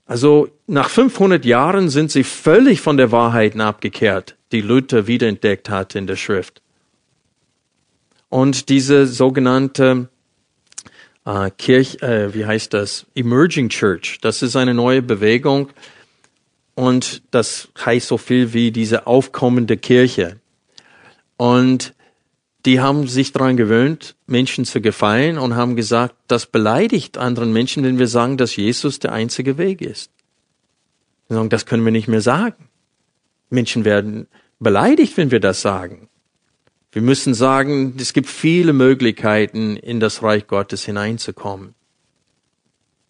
[0.05, 5.93] Also nach 500 Jahren sind sie völlig von der Wahrheit abgekehrt, die Luther wiederentdeckt hat
[5.95, 6.61] in der Schrift.
[8.29, 10.09] Und diese sogenannte
[11.25, 13.05] äh, Kirch, äh, wie heißt das?
[13.15, 14.19] Emerging Church.
[14.21, 15.69] Das ist eine neue Bewegung
[16.75, 20.39] und das heißt so viel wie diese aufkommende Kirche.
[21.37, 21.93] Und
[22.65, 27.83] die haben sich daran gewöhnt, Menschen zu gefallen und haben gesagt, das beleidigt anderen Menschen,
[27.83, 30.11] wenn wir sagen, dass Jesus der einzige Weg ist.
[31.27, 32.69] Sie sagen, das können wir nicht mehr sagen.
[33.49, 34.27] Menschen werden
[34.59, 36.09] beleidigt, wenn wir das sagen.
[36.95, 41.75] Wir müssen sagen, es gibt viele Möglichkeiten, in das Reich Gottes hineinzukommen.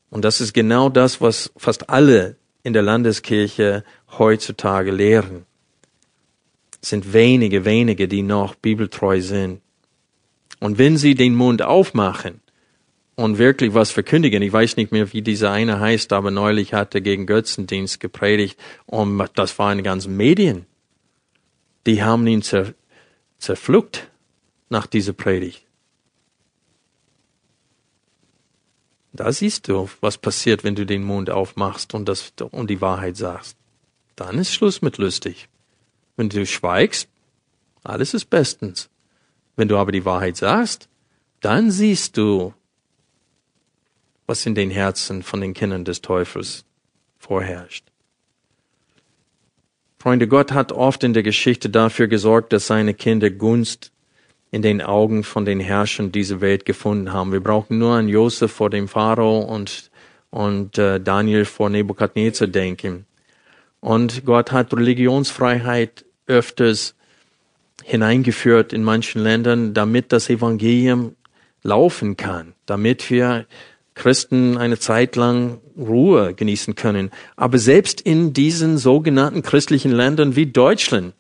[0.10, 3.84] Und das ist genau das, was fast alle in der Landeskirche
[4.18, 5.46] heutzutage lehren.
[6.82, 9.62] Es sind wenige, wenige, die noch bibeltreu sind.
[10.60, 12.42] Und wenn sie den Mund aufmachen
[13.14, 16.96] und wirklich was verkündigen, ich weiß nicht mehr, wie dieser eine heißt, aber neulich hat
[16.96, 20.66] er gegen Götzendienst gepredigt und das war in den ganzen Medien.
[21.86, 22.42] Die haben ihn
[23.46, 24.10] zerpflückt
[24.70, 25.66] nach dieser Predigt.
[29.14, 33.16] Da siehst du, was passiert, wenn du den Mund aufmachst und, das, und die Wahrheit
[33.16, 33.56] sagst.
[34.16, 35.48] Dann ist Schluss mit lustig.
[36.18, 37.08] Wenn du schweigst,
[37.84, 38.90] alles ist bestens.
[39.56, 40.90] Wenn du aber die Wahrheit sagst,
[41.40, 42.54] dann siehst du,
[44.26, 46.66] was in den Herzen von den Kindern des Teufels
[47.20, 47.86] vorherrscht.
[50.06, 53.92] Freunde, Gott hat oft in der Geschichte dafür gesorgt, dass seine Kinder Gunst
[54.52, 57.32] in den Augen von den Herrschern dieser Welt gefunden haben.
[57.32, 59.90] Wir brauchen nur an Josef vor dem Pharao und,
[60.30, 63.08] und äh, Daniel vor Nebukadnezar denken.
[63.80, 66.94] Und Gott hat Religionsfreiheit öfters
[67.84, 71.16] hineingeführt in manchen Ländern, damit das Evangelium
[71.64, 73.48] laufen kann, damit wir
[73.96, 77.12] Christen eine Zeit lang Ruhe genießen können.
[77.36, 81.14] Aber selbst in diesen sogenannten christlichen Ländern wie Deutschland,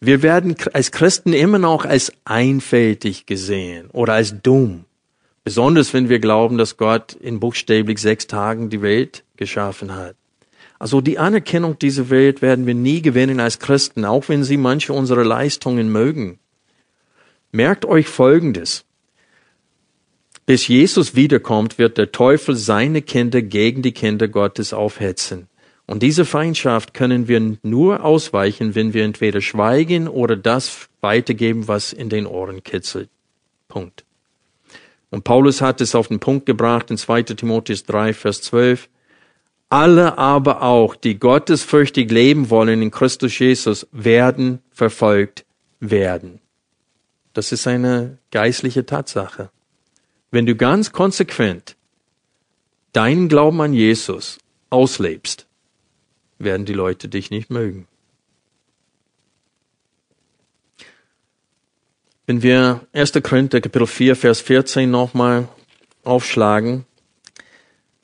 [0.00, 4.84] wir werden als Christen immer noch als einfältig gesehen oder als dumm.
[5.44, 10.16] Besonders wenn wir glauben, dass Gott in buchstäblich sechs Tagen die Welt geschaffen hat.
[10.78, 14.92] Also die Anerkennung dieser Welt werden wir nie gewinnen als Christen, auch wenn sie manche
[14.92, 16.38] unserer Leistungen mögen.
[17.52, 18.84] Merkt euch Folgendes.
[20.46, 25.48] Bis Jesus wiederkommt, wird der Teufel seine Kinder gegen die Kinder Gottes aufhetzen.
[25.86, 31.92] Und diese Feindschaft können wir nur ausweichen, wenn wir entweder schweigen oder das weitergeben, was
[31.92, 33.08] in den Ohren kitzelt.
[33.68, 34.04] Punkt.
[35.10, 38.88] Und Paulus hat es auf den Punkt gebracht in 2 Timotheus 3, Vers 12.
[39.68, 45.44] Alle aber auch, die gottesfürchtig leben wollen in Christus Jesus, werden verfolgt
[45.80, 46.40] werden.
[47.32, 49.50] Das ist eine geistliche Tatsache.
[50.30, 51.76] Wenn du ganz konsequent
[52.92, 54.38] deinen Glauben an Jesus
[54.70, 55.46] auslebst,
[56.38, 57.86] werden die Leute dich nicht mögen.
[62.26, 63.12] Wenn wir 1.
[63.22, 65.48] Korinther Kapitel 4, Vers 14 nochmal
[66.02, 66.84] aufschlagen,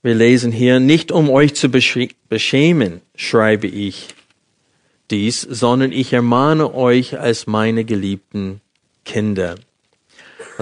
[0.03, 4.09] wir lesen hier, nicht um euch zu beschämen, schreibe ich
[5.11, 8.61] dies, sondern ich ermahne euch als meine geliebten
[9.05, 9.57] Kinder.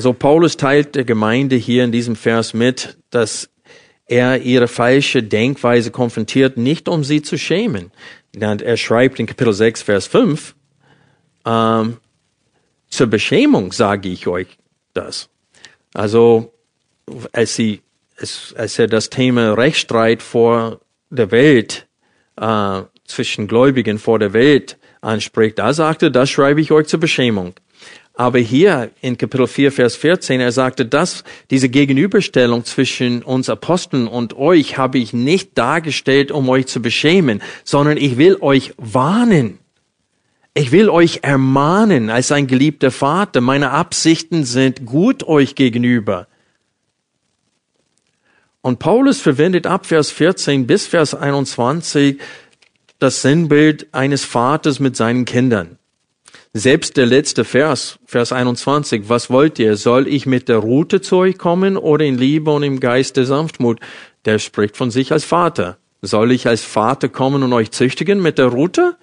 [0.00, 3.50] Also Paulus teilt der Gemeinde hier in diesem Vers mit, dass
[4.06, 7.92] er ihre falsche Denkweise konfrontiert, nicht um sie zu schämen.
[8.34, 10.54] Er schreibt in Kapitel 6, Vers 5,
[11.44, 11.98] ähm,
[12.88, 14.46] zur Beschämung sage ich euch
[14.94, 15.28] das.
[15.92, 16.54] Also,
[17.32, 17.82] als, sie,
[18.16, 20.80] als, als er das Thema Rechtsstreit vor
[21.10, 21.88] der Welt,
[22.40, 27.52] äh, zwischen Gläubigen vor der Welt anspricht, da sagte, das schreibe ich euch zur Beschämung.
[28.20, 34.06] Aber hier in Kapitel 4, Vers 14, er sagte, dass diese Gegenüberstellung zwischen uns Aposteln
[34.06, 39.58] und euch habe ich nicht dargestellt, um euch zu beschämen, sondern ich will euch warnen.
[40.52, 43.40] Ich will euch ermahnen als ein geliebter Vater.
[43.40, 46.28] Meine Absichten sind gut euch gegenüber.
[48.60, 52.20] Und Paulus verwendet ab Vers 14 bis Vers 21
[52.98, 55.78] das Sinnbild eines Vaters mit seinen Kindern.
[56.52, 59.76] Selbst der letzte Vers, Vers 21, was wollt ihr?
[59.76, 63.24] Soll ich mit der Rute zu euch kommen oder in Liebe und im Geist der
[63.24, 63.78] Sanftmut?
[64.24, 65.78] Der spricht von sich als Vater.
[66.02, 68.96] Soll ich als Vater kommen und euch züchtigen mit der Rute?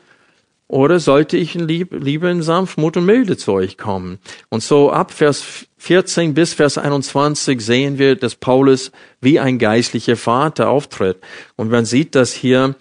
[0.68, 4.20] Oder sollte ich in Liebe, Liebe in Sanftmut und Milde zu euch kommen?
[4.50, 8.91] Und so ab Vers 14 bis Vers 21 sehen wir, dass Paulus
[9.22, 11.22] wie ein geistlicher Vater auftritt.
[11.56, 12.76] Und man sieht das hier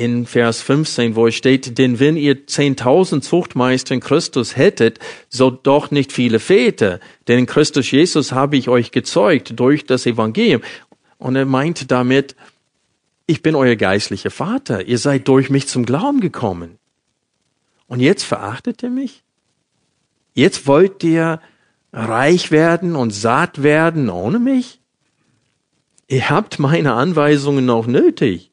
[0.00, 4.98] in Vers 15, wo es steht, denn wenn ihr 10.000 Zuchtmeister in Christus hättet,
[5.28, 10.06] so doch nicht viele Väter, denn in Christus Jesus habe ich euch gezeugt durch das
[10.06, 10.62] Evangelium.
[11.18, 12.34] Und er meint damit,
[13.26, 14.86] Ich bin euer geistlicher Vater.
[14.86, 16.78] Ihr seid durch mich zum Glauben gekommen.
[17.86, 19.22] Und jetzt verachtet ihr mich?
[20.32, 21.40] Jetzt wollt ihr
[21.92, 24.80] reich werden und satt werden ohne mich?
[26.08, 28.49] Ihr habt meine Anweisungen noch nötig.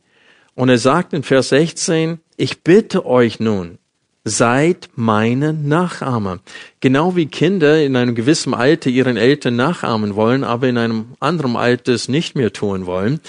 [0.57, 3.77] Und er sagt in Vers 16, ich bitte euch nun,
[4.23, 6.39] seid meine Nachahmer.
[6.79, 11.55] Genau wie Kinder in einem gewissen Alter ihren Eltern nachahmen wollen, aber in einem anderen
[11.55, 13.19] Alter es nicht mehr tun wollen.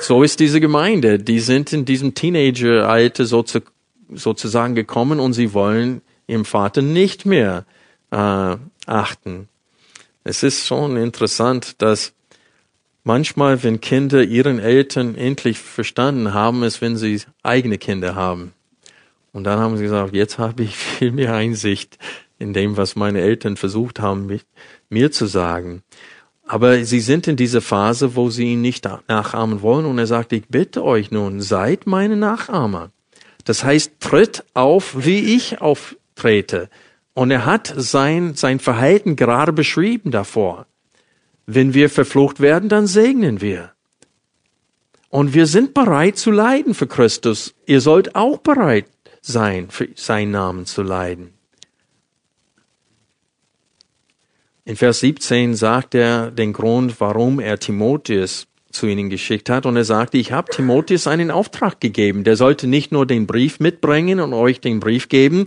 [0.00, 1.18] So ist diese Gemeinde.
[1.18, 7.64] Die sind in diesem Teenager-Alter sozusagen gekommen und sie wollen ihrem Vater nicht mehr
[8.12, 9.48] äh, achten.
[10.22, 12.13] Es ist schon interessant, dass
[13.04, 18.52] manchmal, wenn Kinder ihren Eltern endlich verstanden haben, ist, wenn sie eigene Kinder haben.
[19.32, 21.98] Und dann haben sie gesagt, jetzt habe ich viel mehr Einsicht
[22.38, 24.40] in dem, was meine Eltern versucht haben,
[24.88, 25.82] mir zu sagen.
[26.46, 29.86] Aber sie sind in dieser Phase, wo sie ihn nicht nachahmen wollen.
[29.86, 32.90] Und er sagt, ich bitte euch nun, seid meine Nachahmer.
[33.44, 36.68] Das heißt, tritt auf, wie ich auftrete.
[37.14, 40.66] Und er hat sein, sein Verhalten gerade beschrieben davor.
[41.46, 43.72] Wenn wir verflucht werden, dann segnen wir.
[45.10, 47.54] Und wir sind bereit zu leiden für Christus.
[47.66, 48.86] Ihr sollt auch bereit
[49.20, 51.34] sein, für seinen Namen zu leiden.
[54.64, 59.66] In Vers 17 sagt er den Grund, warum er Timotheus zu ihnen geschickt hat.
[59.66, 62.24] Und er sagte, ich habe Timotheus einen Auftrag gegeben.
[62.24, 65.44] Der sollte nicht nur den Brief mitbringen und euch den Brief geben,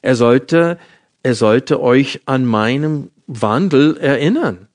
[0.00, 0.78] er sollte
[1.22, 4.67] er sollte euch an meinem Wandel erinnern.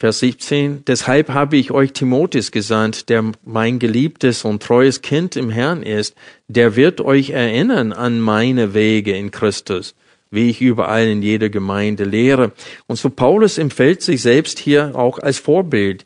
[0.00, 5.50] Vers 17, deshalb habe ich euch Timotheus gesandt, der mein geliebtes und treues Kind im
[5.50, 6.14] Herrn ist,
[6.46, 9.96] der wird euch erinnern an meine Wege in Christus,
[10.30, 12.52] wie ich überall in jeder Gemeinde lehre.
[12.86, 16.04] Und so Paulus empfiehlt sich selbst hier auch als Vorbild.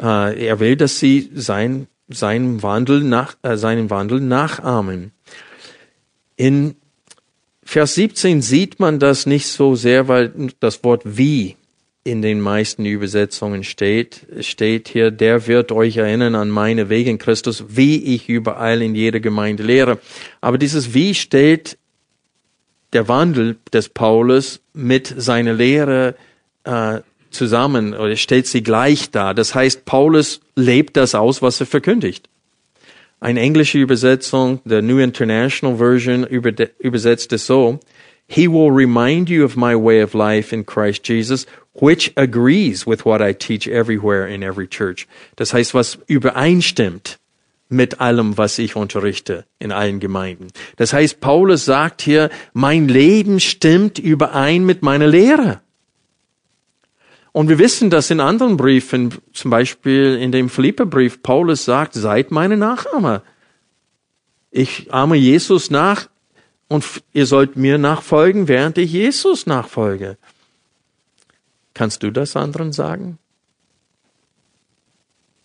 [0.00, 5.12] Äh, er will, dass sie sein, seinen Wandel nach, äh, seinen Wandel nachahmen.
[6.36, 6.76] In
[7.62, 11.56] Vers 17 sieht man das nicht so sehr, weil das Wort wie
[12.04, 17.18] in den meisten Übersetzungen steht, steht hier, der wird euch erinnern an meine Wege in
[17.18, 19.98] Christus, wie ich überall in jeder Gemeinde lehre.
[20.42, 21.78] Aber dieses wie stellt
[22.92, 26.14] der Wandel des Paulus mit seiner Lehre
[26.64, 27.00] äh,
[27.30, 29.34] zusammen oder stellt sie gleich dar.
[29.34, 32.28] Das heißt, Paulus lebt das aus, was er verkündigt.
[33.18, 37.80] Eine englische Übersetzung, the New International Version, übersetzt es so.
[38.26, 43.04] He will remind you of my way of life in Christ Jesus, which agrees with
[43.04, 45.06] what I teach everywhere in every church.
[45.36, 47.18] Das heißt, was übereinstimmt
[47.68, 50.48] mit allem, was ich unterrichte in allen Gemeinden.
[50.76, 55.60] Das heißt, Paulus sagt hier, mein Leben stimmt überein mit meiner Lehre.
[57.32, 62.30] Und wir wissen, dass in anderen Briefen, zum Beispiel in dem Philipperbrief, Paulus sagt, seid
[62.30, 63.22] meine Nachahmer.
[64.52, 66.08] Ich ahme Jesus nach
[66.74, 70.18] und ihr sollt mir nachfolgen, während ich Jesus nachfolge.
[71.72, 73.18] Kannst du das anderen sagen?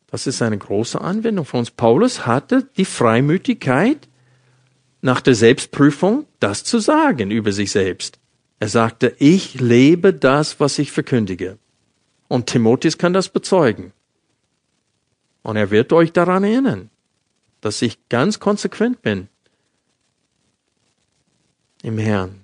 [0.07, 1.69] Das ist eine große Anwendung von uns.
[1.69, 4.07] Paulus hatte die Freimütigkeit,
[5.01, 8.17] nach der Selbstprüfung das zu sagen über sich selbst.
[8.59, 11.59] Er sagte, ich lebe das, was ich verkündige.
[12.27, 13.93] Und Timotheus kann das bezeugen.
[15.43, 16.89] Und er wird euch daran erinnern,
[17.61, 19.29] dass ich ganz konsequent bin
[21.83, 22.43] im Herrn.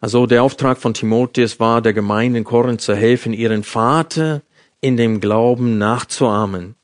[0.00, 4.42] Also der Auftrag von Timotheus war, der Gemeinde in Korinth zu helfen, ihren Vater
[4.80, 6.74] in dem Glauben nachzuahmen.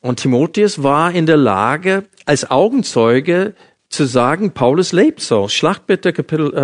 [0.00, 3.54] Und Timotheus war in der Lage, als Augenzeuge
[3.88, 5.48] zu sagen, Paulus lebt so.
[5.48, 6.54] Schlag bitte Kapitel,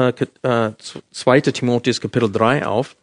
[0.42, 0.72] äh,
[1.10, 1.36] 2.
[1.36, 2.96] Äh, Timotheus Kapitel 3 auf.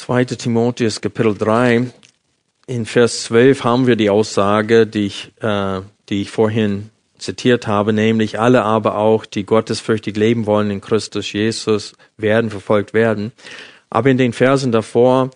[0.00, 0.24] 2.
[0.24, 1.90] Timotheus Kapitel 3.
[2.66, 6.88] In Vers 12 haben wir die Aussage, die ich, äh, die ich vorhin
[7.18, 12.94] zitiert habe, nämlich alle aber auch, die gottesfürchtig leben wollen in Christus Jesus, werden verfolgt
[12.94, 13.32] werden.
[13.90, 15.32] Aber in den Versen davor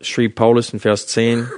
[0.00, 1.48] schrieb Paulus in Vers 10,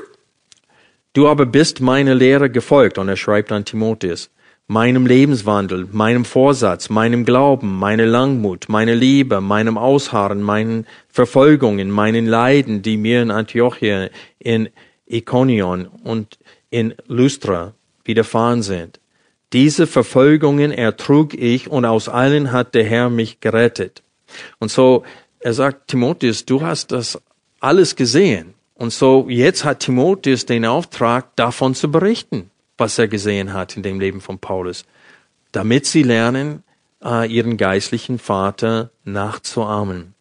[1.15, 4.29] Du aber bist meine Lehre gefolgt, und er schreibt an Timotheus,
[4.71, 12.27] meinem Lebenswandel, meinem Vorsatz, meinem Glauben, meine Langmut, meine Liebe, meinem Ausharren, meinen Verfolgungen, meinen
[12.27, 14.69] Leiden, die mir in Antiochia, in
[15.07, 16.39] Ikonion und
[16.71, 19.01] in Lystra widerfahren sind.
[19.53, 24.05] Diese Verfolgungen ertrug ich und aus allen hat der Herr mich gerettet.
[24.61, 25.03] Und so,
[25.41, 27.21] er sagt, Timotheus, du hast das
[27.59, 28.55] alles gesehen.
[28.75, 33.83] Und so, jetzt hat Timotheus den Auftrag, davon zu berichten was er gesehen hat in
[33.83, 34.85] dem Leben von Paulus,
[35.53, 36.65] damit sie lernen,
[37.05, 40.15] äh, ihren geistlichen Vater nachzuahmen.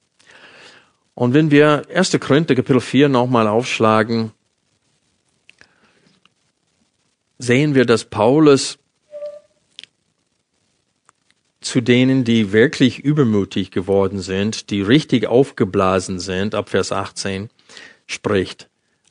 [1.16, 2.20] Und wenn wir 1.
[2.20, 4.32] Korinther Kapitel 4 nochmal aufschlagen,
[7.38, 8.78] sehen wir, dass Paulus
[11.62, 17.50] zu denen, die wirklich übermütig geworden sind, die richtig aufgeblasen sind, ab Vers 18,
[18.08, 18.70] spricht.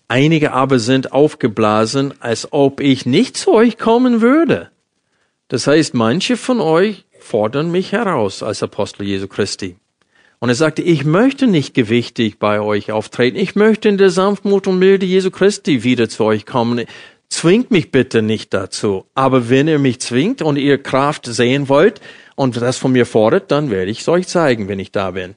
[0.08, 4.70] Einige aber sind aufgeblasen, als ob ich nicht zu euch kommen würde.
[5.48, 9.76] Das heißt, manche von euch fordern mich heraus als Apostel Jesu Christi.
[10.38, 13.36] Und er sagte, ich möchte nicht gewichtig bei euch auftreten.
[13.36, 16.86] Ich möchte in der Sanftmut und Milde Jesu Christi wieder zu euch kommen.
[17.28, 19.04] Zwingt mich bitte nicht dazu.
[19.14, 22.00] Aber wenn ihr mich zwingt und ihr Kraft sehen wollt
[22.34, 25.34] und das von mir fordert, dann werde ich es euch zeigen, wenn ich da bin.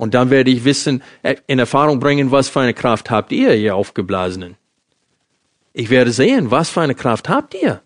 [0.00, 3.54] Und dann werde ich wissen, äh, in Erfahrung bringen, was für eine Kraft habt ihr,
[3.54, 4.56] ihr Aufgeblasenen.
[5.74, 7.82] Ich werde sehen, was für eine Kraft habt ihr.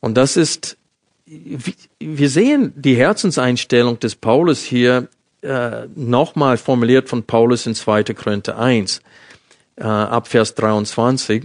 [0.00, 0.76] Und das ist,
[1.24, 5.08] wir sehen die Herzenseinstellung des Paulus hier
[5.40, 8.04] äh, nochmal formuliert von Paulus in 2.
[8.12, 9.00] Korinther 1
[9.76, 11.44] äh, ab Vers 23.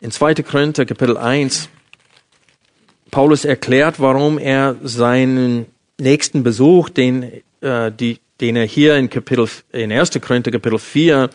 [0.00, 0.34] In 2.
[0.34, 1.70] Korinther Kapitel 1,
[3.10, 9.48] Paulus erklärt, warum er seinen nächsten Besuch, den, äh, die, den er hier in Kapitel,
[9.72, 10.10] in 1.
[10.20, 11.30] Korinther Kapitel 4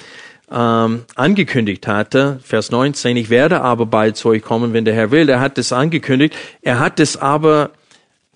[0.51, 5.11] ähm, angekündigt hatte, Vers 19, ich werde aber bald zu euch kommen, wenn der Herr
[5.11, 5.29] will.
[5.29, 7.71] Er hat es angekündigt, er hat es aber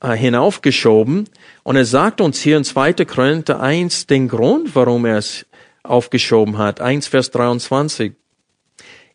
[0.01, 1.30] äh, hinaufgeschoben
[1.63, 2.93] und er sagt uns hier in 2.
[3.05, 5.45] Korinther 1 den Grund, warum er es
[5.82, 6.82] aufgeschoben hat.
[6.82, 8.13] 1 Vers 23.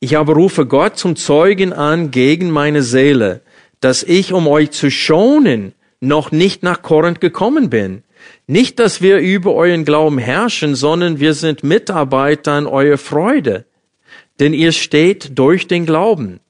[0.01, 3.43] Ich aber rufe Gott zum Zeugen an gegen meine Seele,
[3.81, 8.03] dass ich, um euch zu schonen, noch nicht nach Korinth gekommen bin.
[8.47, 13.65] Nicht, dass wir über euren Glauben herrschen, sondern wir sind Mitarbeiter an eurer Freude.
[14.41, 16.41] Denn ihr steht durch den Glauben.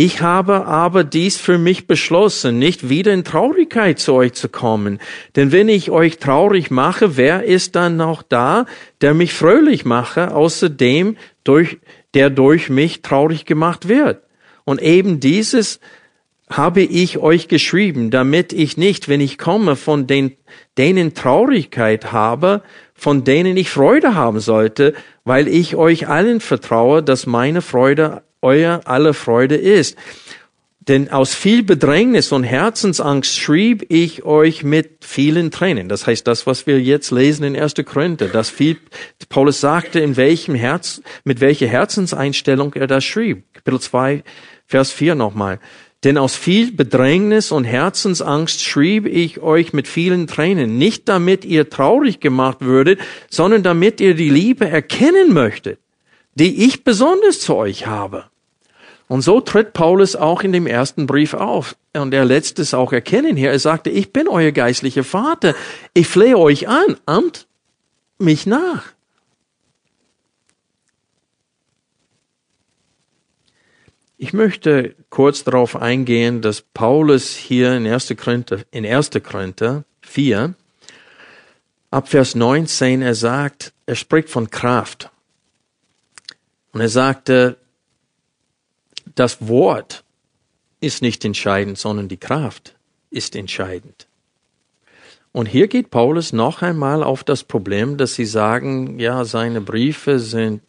[0.00, 5.00] Ich habe aber dies für mich beschlossen, nicht wieder in Traurigkeit zu euch zu kommen.
[5.34, 8.66] Denn wenn ich euch traurig mache, wer ist dann noch da,
[9.00, 11.78] der mich fröhlich mache, außer dem, durch,
[12.14, 14.22] der durch mich traurig gemacht wird?
[14.64, 15.80] Und eben dieses
[16.50, 20.36] habe ich euch geschrieben, damit ich nicht, wenn ich komme, von den,
[20.76, 22.62] denen Traurigkeit habe,
[22.94, 24.94] von denen ich Freude haben sollte,
[25.24, 29.96] weil ich euch allen vertraue, dass meine Freude euer aller Freude ist.
[30.88, 35.90] Denn aus viel Bedrängnis und Herzensangst schrieb ich euch mit vielen Tränen.
[35.90, 37.74] Das heißt, das, was wir jetzt lesen in 1.
[37.84, 38.78] Korinther, das viel,
[39.28, 43.44] Paulus sagte, in welchem Herz, mit welcher Herzenseinstellung er das schrieb.
[43.52, 44.24] Kapitel 2,
[44.66, 45.60] Vers 4 nochmal.
[46.04, 51.70] Denn aus viel Bedrängnis und Herzensangst schrieb ich euch mit vielen Tränen, nicht damit ihr
[51.70, 55.78] traurig gemacht würdet, sondern damit ihr die Liebe erkennen möchtet
[56.38, 58.24] die ich besonders zu euch habe.
[59.08, 61.76] Und so tritt Paulus auch in dem ersten Brief auf.
[61.94, 63.50] Und er lässt es auch erkennen hier.
[63.50, 65.54] Er sagte, ich bin euer geistlicher Vater.
[65.94, 67.46] Ich flehe euch an, amt
[68.18, 68.84] mich nach.
[74.20, 78.12] Ich möchte kurz darauf eingehen, dass Paulus hier in 1.
[78.16, 79.10] Korinther, in 1.
[79.22, 80.54] Korinther 4,
[81.92, 85.10] ab Vers 19, er sagt, er spricht von Kraft.
[86.72, 87.58] Und er sagte,
[89.14, 90.02] das Wort
[90.80, 92.74] ist nicht entscheidend, sondern die Kraft
[93.10, 94.08] ist entscheidend.
[95.30, 100.18] Und hier geht Paulus noch einmal auf das Problem, dass sie sagen, ja, seine Briefe
[100.18, 100.62] sind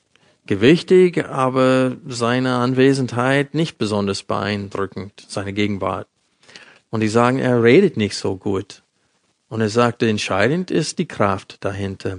[0.50, 6.08] gewichtig, aber seine Anwesenheit nicht besonders beeindruckend, seine Gegenwart.
[6.90, 8.82] Und die sagen, er redet nicht so gut.
[9.48, 12.18] Und er sagte, entscheidend ist die Kraft dahinter.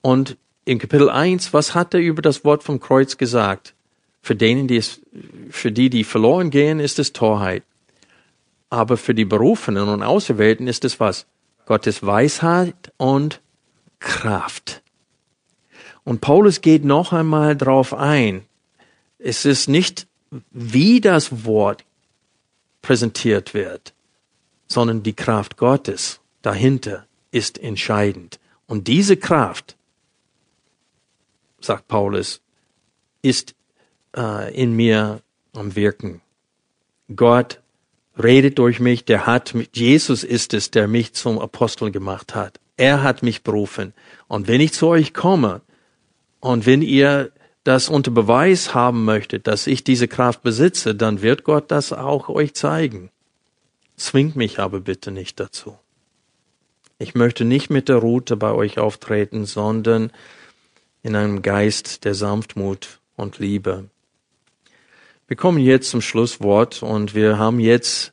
[0.00, 3.74] Und in Kapitel 1, was hat er über das Wort vom Kreuz gesagt?
[4.22, 5.02] Für denen, die es,
[5.50, 7.62] für die, die verloren gehen, ist es Torheit.
[8.70, 11.26] Aber für die Berufenen und Auserwählten ist es was?
[11.66, 13.42] Gottes Weisheit und
[13.98, 14.80] Kraft.
[16.04, 18.44] Und Paulus geht noch einmal drauf ein.
[19.18, 20.06] Es ist nicht,
[20.50, 21.84] wie das Wort
[22.82, 23.94] präsentiert wird,
[24.68, 28.38] sondern die Kraft Gottes dahinter ist entscheidend.
[28.66, 29.76] Und diese Kraft
[31.60, 32.40] sagt Paulus,
[33.22, 33.54] ist
[34.16, 35.22] äh, in mir
[35.54, 36.20] am Wirken.
[37.14, 37.60] Gott
[38.22, 42.60] redet durch mich, der hat, Jesus ist es, der mich zum Apostel gemacht hat.
[42.76, 43.94] Er hat mich berufen.
[44.28, 45.62] Und wenn ich zu euch komme
[46.44, 47.32] und wenn ihr
[47.64, 52.28] das unter Beweis haben möchtet, dass ich diese Kraft besitze, dann wird Gott das auch
[52.28, 53.10] euch zeigen.
[53.96, 55.78] Zwingt mich aber bitte nicht dazu.
[56.98, 60.12] Ich möchte nicht mit der Route bei euch auftreten, sondern
[61.02, 63.88] in einem Geist der Sanftmut und Liebe.
[65.26, 68.12] Wir kommen jetzt zum Schlusswort und wir haben jetzt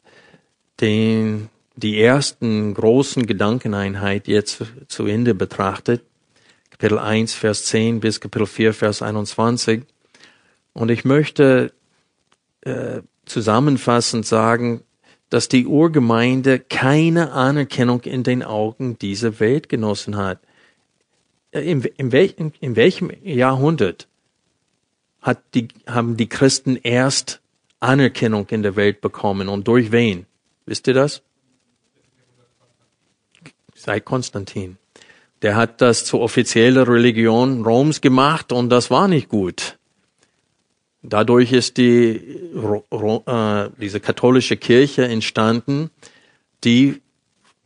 [0.79, 6.01] den, die ersten großen Gedankeneinheit jetzt zu Ende betrachtet.
[6.81, 9.83] Kapitel 1, Vers 10 bis Kapitel 4, Vers 21.
[10.73, 11.73] Und ich möchte
[12.61, 14.81] äh, zusammenfassend sagen,
[15.29, 20.39] dass die Urgemeinde keine Anerkennung in den Augen dieser Welt genossen hat.
[21.51, 24.07] Äh, in, in, welch, in, welchem Jahrhundert
[25.21, 27.41] hat die, haben die Christen erst
[27.79, 30.25] Anerkennung in der Welt bekommen und durch wen?
[30.65, 31.21] Wisst ihr das?
[33.75, 34.79] Seit Konstantin.
[35.41, 39.77] Der hat das zur offiziellen Religion Roms gemacht und das war nicht gut.
[41.03, 45.89] Dadurch ist die, äh, diese katholische Kirche entstanden,
[46.63, 47.01] die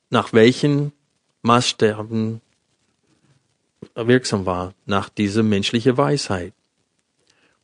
[0.10, 0.94] nach welchen
[1.42, 2.40] Maßstäben
[3.96, 6.54] wirksam war, nach dieser menschlichen Weisheit.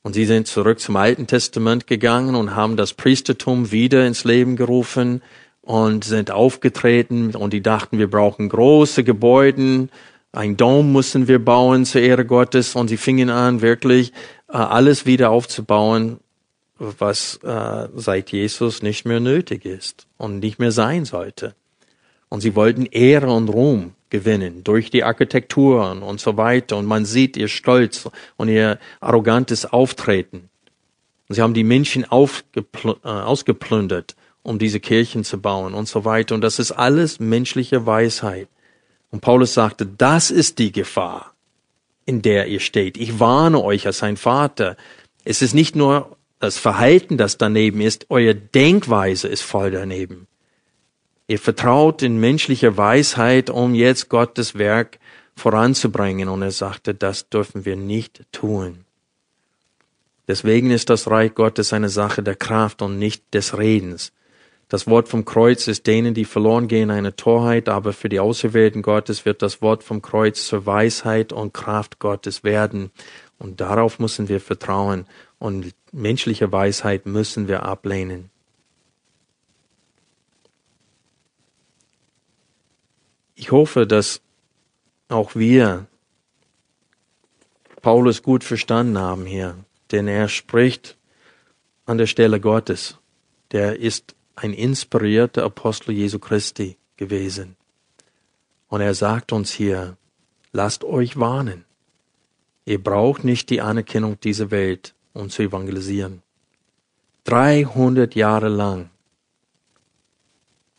[0.04, 4.56] Und sie sind zurück zum Alten Testament gegangen und haben das Priestertum wieder ins Leben
[4.56, 5.22] gerufen
[5.62, 9.90] und sind aufgetreten und die dachten, wir brauchen große Gebäude,
[10.34, 14.14] ein Dom müssen wir bauen zur Ehre Gottes und sie fingen an, wirklich
[14.48, 16.20] äh, alles wieder aufzubauen,
[16.78, 21.54] was äh, seit Jesus nicht mehr nötig ist und nicht mehr sein sollte.
[22.30, 26.78] Und sie wollten Ehre und Ruhm gewinnen durch die Architekturen und so weiter.
[26.78, 30.50] Und man sieht ihr Stolz und ihr arrogantes Auftreten.
[31.28, 32.08] Und sie haben die Menschen äh,
[33.04, 36.36] ausgeplündert, um diese Kirchen zu bauen und so weiter.
[36.36, 38.48] Und das ist alles menschliche Weisheit.
[39.12, 41.34] Und Paulus sagte, das ist die Gefahr,
[42.06, 42.98] in der ihr steht.
[42.98, 44.78] Ich warne euch als ein Vater.
[45.24, 50.28] Es ist nicht nur das Verhalten, das daneben ist, euer Denkweise ist voll daneben.
[51.28, 55.00] Ihr vertraut in menschliche Weisheit, um jetzt Gottes Werk
[55.36, 56.28] voranzubringen.
[56.28, 58.86] Und er sagte, das dürfen wir nicht tun.
[60.28, 64.12] Deswegen ist das Reich Gottes eine Sache der Kraft und nicht des Redens.
[64.72, 68.82] Das Wort vom Kreuz ist denen, die verloren gehen, eine Torheit, aber für die Auserwählten
[68.82, 72.90] Gottes wird das Wort vom Kreuz zur Weisheit und Kraft Gottes werden.
[73.38, 75.08] Und darauf müssen wir vertrauen
[75.40, 78.30] und menschliche Weisheit müssen wir ablehnen.
[83.36, 84.22] Ich hoffe, dass
[85.10, 85.88] auch wir
[87.82, 89.58] Paulus gut verstanden haben hier,
[89.92, 90.98] denn er spricht
[91.86, 93.00] an der Stelle Gottes.
[93.52, 97.56] Der ist ein inspirierter Apostel Jesu Christi gewesen.
[98.68, 99.98] Und er sagt uns hier,
[100.52, 101.66] lasst euch warnen.
[102.66, 106.22] Ihr braucht nicht die Anerkennung dieser Welt, um zu evangelisieren.
[107.26, 108.90] 300 Jahre lang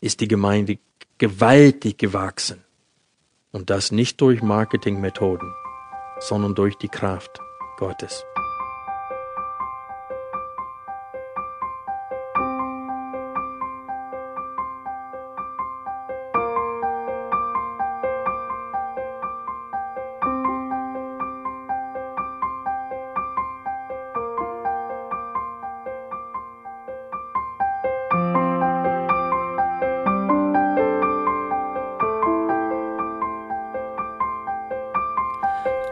[0.01, 0.79] ist die Gemeinde
[1.17, 2.63] gewaltig gewachsen.
[3.51, 5.53] Und das nicht durch Marketingmethoden,
[6.19, 7.39] sondern durch die Kraft
[7.77, 8.25] Gottes.